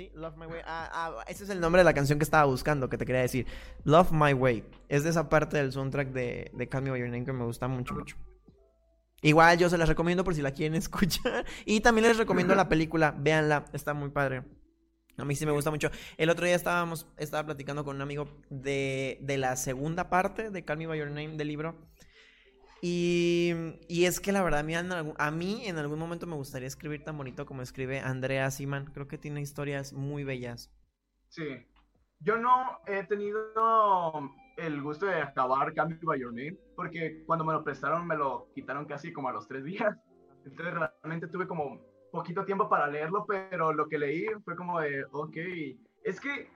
[0.00, 0.62] Sí, Love My Way.
[0.64, 3.20] Ah, ah, ese es el nombre de la canción que estaba buscando, que te quería
[3.20, 3.46] decir.
[3.84, 4.64] Love My Way.
[4.88, 7.44] Es de esa parte del soundtrack de, de Call Me By Your Name que me
[7.44, 8.16] gusta mucho, mucho.
[9.20, 11.44] Igual yo se las recomiendo por si la quieren escuchar.
[11.66, 14.42] Y también les recomiendo la película, véanla, está muy padre.
[15.18, 15.90] A mí sí me gusta mucho.
[16.16, 20.64] El otro día estábamos, estaba platicando con un amigo de, de la segunda parte de
[20.64, 21.76] Call Me By Your Name del libro.
[22.82, 23.52] Y,
[23.88, 27.44] y es que la verdad, a mí, en algún, momento me gustaría escribir tan bonito
[27.44, 28.86] como escribe Andrea Siman.
[28.86, 30.72] Creo que tiene historias muy bellas.
[31.28, 31.66] Sí.
[32.20, 33.40] Yo no he tenido
[34.56, 38.50] el gusto de acabar Me By Your Name, porque cuando me lo prestaron me lo
[38.54, 39.96] quitaron casi como a los tres días.
[40.44, 45.04] Entonces realmente tuve como poquito tiempo para leerlo, pero lo que leí fue como de,
[45.12, 45.36] ok,
[46.04, 46.50] es que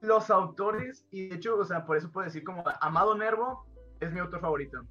[0.00, 3.66] los autores, y de hecho, o sea, por eso puedo decir como Amado Nervo
[4.00, 4.82] es mi autor favorito.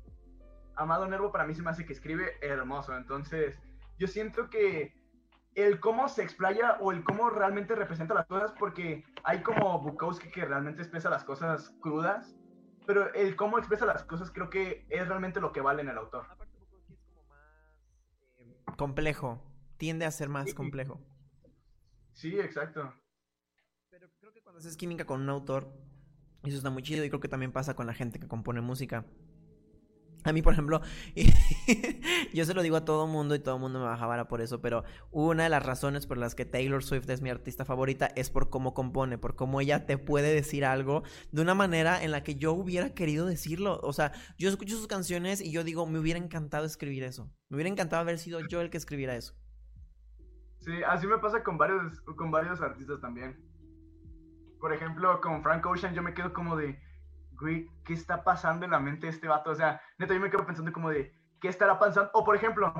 [0.75, 3.59] Amado Nervo para mí se me hace que escribe hermoso, entonces
[3.97, 4.93] yo siento que
[5.55, 10.29] el cómo se explaya o el cómo realmente representa las cosas, porque hay como Bukowski
[10.31, 12.35] que realmente expresa las cosas crudas,
[12.87, 15.97] pero el cómo expresa las cosas creo que es realmente lo que vale en el
[15.97, 16.25] autor.
[16.29, 17.39] Aparte, Bukowski es como más
[18.37, 19.43] eh, complejo.
[19.77, 20.55] Tiende a ser más Sí.
[20.55, 20.99] complejo.
[22.13, 22.93] Sí, exacto.
[23.89, 25.71] Pero creo que cuando haces química con un autor,
[26.43, 29.05] eso está muy chido y creo que también pasa con la gente que compone música.
[30.23, 30.81] A mí, por ejemplo,
[32.33, 34.61] yo se lo digo a todo mundo y todo mundo me baja vara por eso,
[34.61, 38.29] pero una de las razones por las que Taylor Swift es mi artista favorita es
[38.29, 42.23] por cómo compone, por cómo ella te puede decir algo de una manera en la
[42.23, 43.79] que yo hubiera querido decirlo.
[43.83, 47.29] O sea, yo escucho sus canciones y yo digo, me hubiera encantado escribir eso.
[47.49, 49.35] Me hubiera encantado haber sido yo el que escribiera eso.
[50.59, 53.37] Sí, así me pasa con varios, con varios artistas también.
[54.59, 56.79] Por ejemplo, con Frank Ocean yo me quedo como de
[57.43, 59.51] güey, ¿qué está pasando en la mente de este vato?
[59.51, 62.09] O sea, neta, yo me quedo pensando como de, ¿qué estará pasando?
[62.13, 62.73] O por ejemplo,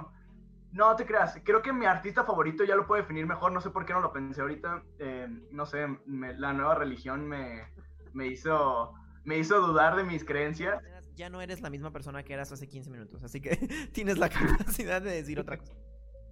[0.71, 3.69] no te creas, creo que mi artista favorito ya lo puedo definir mejor, no sé
[3.69, 7.67] por qué no lo pensé ahorita, eh, no sé, la nueva religión me,
[8.13, 8.93] me, hizo,
[9.25, 10.81] me hizo dudar de mis creencias.
[11.13, 13.57] Ya no eres la misma persona que eras hace 15 minutos, así que
[13.93, 15.73] tienes la capacidad de decir otra cosa.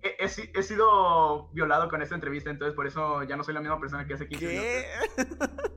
[0.04, 3.80] He, he, sido violado con esta entrevista, entonces por eso ya no soy la misma
[3.80, 4.86] persona que hace 15 ¿Qué?
[5.18, 5.72] minutos.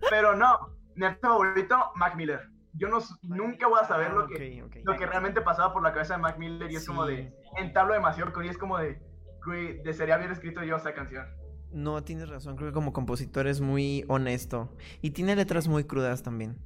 [0.10, 2.40] Pero no, mi artista favorito, Mac Miller.
[2.74, 6.14] Yo no, nunca voy a saber lo, que, lo que realmente pasaba por la cabeza
[6.14, 9.00] de Mac Miller y es como de, entablo demasiado con y es como de,
[9.44, 11.26] güey, desearía haber escrito yo esa canción.
[11.70, 16.22] No, tienes razón, creo que como compositor es muy honesto y tiene letras muy crudas
[16.22, 16.58] también.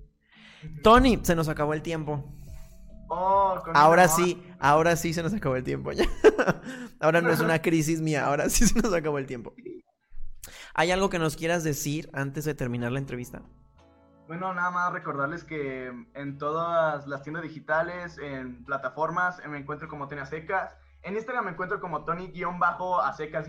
[0.82, 2.24] Tony, se nos acabó el tiempo.
[3.08, 5.90] Oh, ahora sí, ahora sí se nos acabó el tiempo.
[7.00, 9.54] ahora no es una crisis mía, ahora sí se nos acabó el tiempo.
[10.74, 13.42] ¿Hay algo que nos quieras decir antes de terminar la entrevista?
[14.32, 20.08] Bueno, nada más recordarles que en todas las tiendas digitales, en plataformas, me encuentro como
[20.08, 20.74] Tony Secas.
[21.02, 23.46] En Instagram me encuentro como Tony-Acecas-.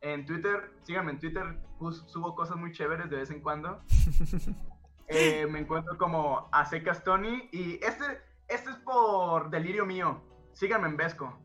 [0.00, 1.60] En Twitter, síganme en Twitter,
[2.08, 3.82] subo cosas muy chéveres de vez en cuando.
[5.06, 7.48] Eh, me encuentro como Acecas Tony.
[7.52, 10.22] Y este, este es por delirio mío.
[10.54, 11.38] Síganme en Vesco.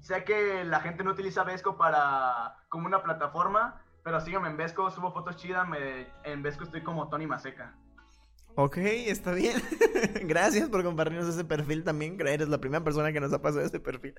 [0.00, 4.90] Sé que la gente no utiliza Vesco para como una plataforma, pero síganme en Vesco,
[4.90, 5.66] subo fotos chidas.
[6.24, 7.74] en Vesco estoy como Tony Maseca.
[8.60, 9.62] Ok, está bien.
[10.26, 12.18] Gracias por compartirnos ese perfil también.
[12.26, 14.14] Eres la primera persona que nos ha pasado ese perfil.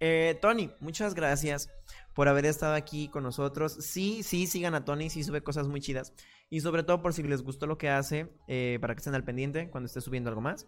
[0.00, 1.68] Eh, Tony, muchas gracias
[2.14, 3.74] por haber estado aquí con nosotros.
[3.80, 6.14] Sí, sí, sigan a Tony, sí sube cosas muy chidas.
[6.48, 9.24] Y sobre todo por si les gustó lo que hace, eh, para que estén al
[9.24, 10.66] pendiente cuando esté subiendo algo más.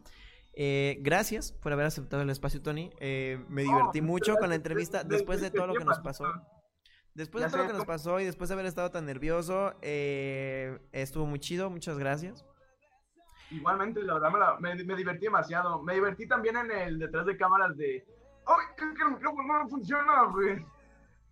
[0.52, 2.90] Eh, gracias por haber aceptado el espacio, Tony.
[3.00, 6.24] me divertí mucho con la entrevista después de todo lo que nos pasó.
[7.16, 10.78] Después de todo lo que nos pasó y después de haber estado tan nervioso, eh,
[10.92, 12.44] estuvo muy chido, muchas gracias.
[13.50, 15.82] Igualmente, la verdad, me, me, divertí demasiado.
[15.82, 18.04] Me divertí también en el detrás de cámaras de...
[18.46, 20.66] ¡Ay, creo que el micrófono no funciona, güey!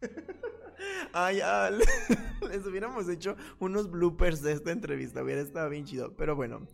[1.12, 1.70] Ay, ya,
[2.49, 6.16] les hubiéramos hecho unos bloopers de esta entrevista, hubiera estado bien chido.
[6.16, 6.66] Pero bueno,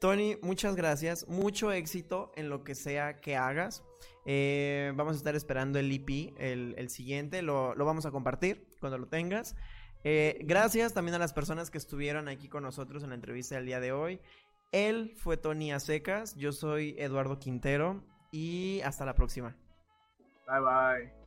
[0.00, 3.84] Tony, muchas gracias, mucho éxito en lo que sea que hagas.
[4.28, 9.06] Eh, vamos a estar esperando el EP, el, siguiente, lo, vamos a compartir cuando lo
[9.06, 9.54] tengas.
[10.02, 13.66] Eh, gracias también a las personas que estuvieron aquí con nosotros en la entrevista del
[13.66, 14.20] día de hoy.
[14.72, 18.02] Él fue Tony Acecas, yo soy Eduardo Quintero
[18.32, 19.56] y hasta la próxima.
[20.46, 21.25] Bye bye.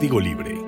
[0.00, 0.59] Código Libre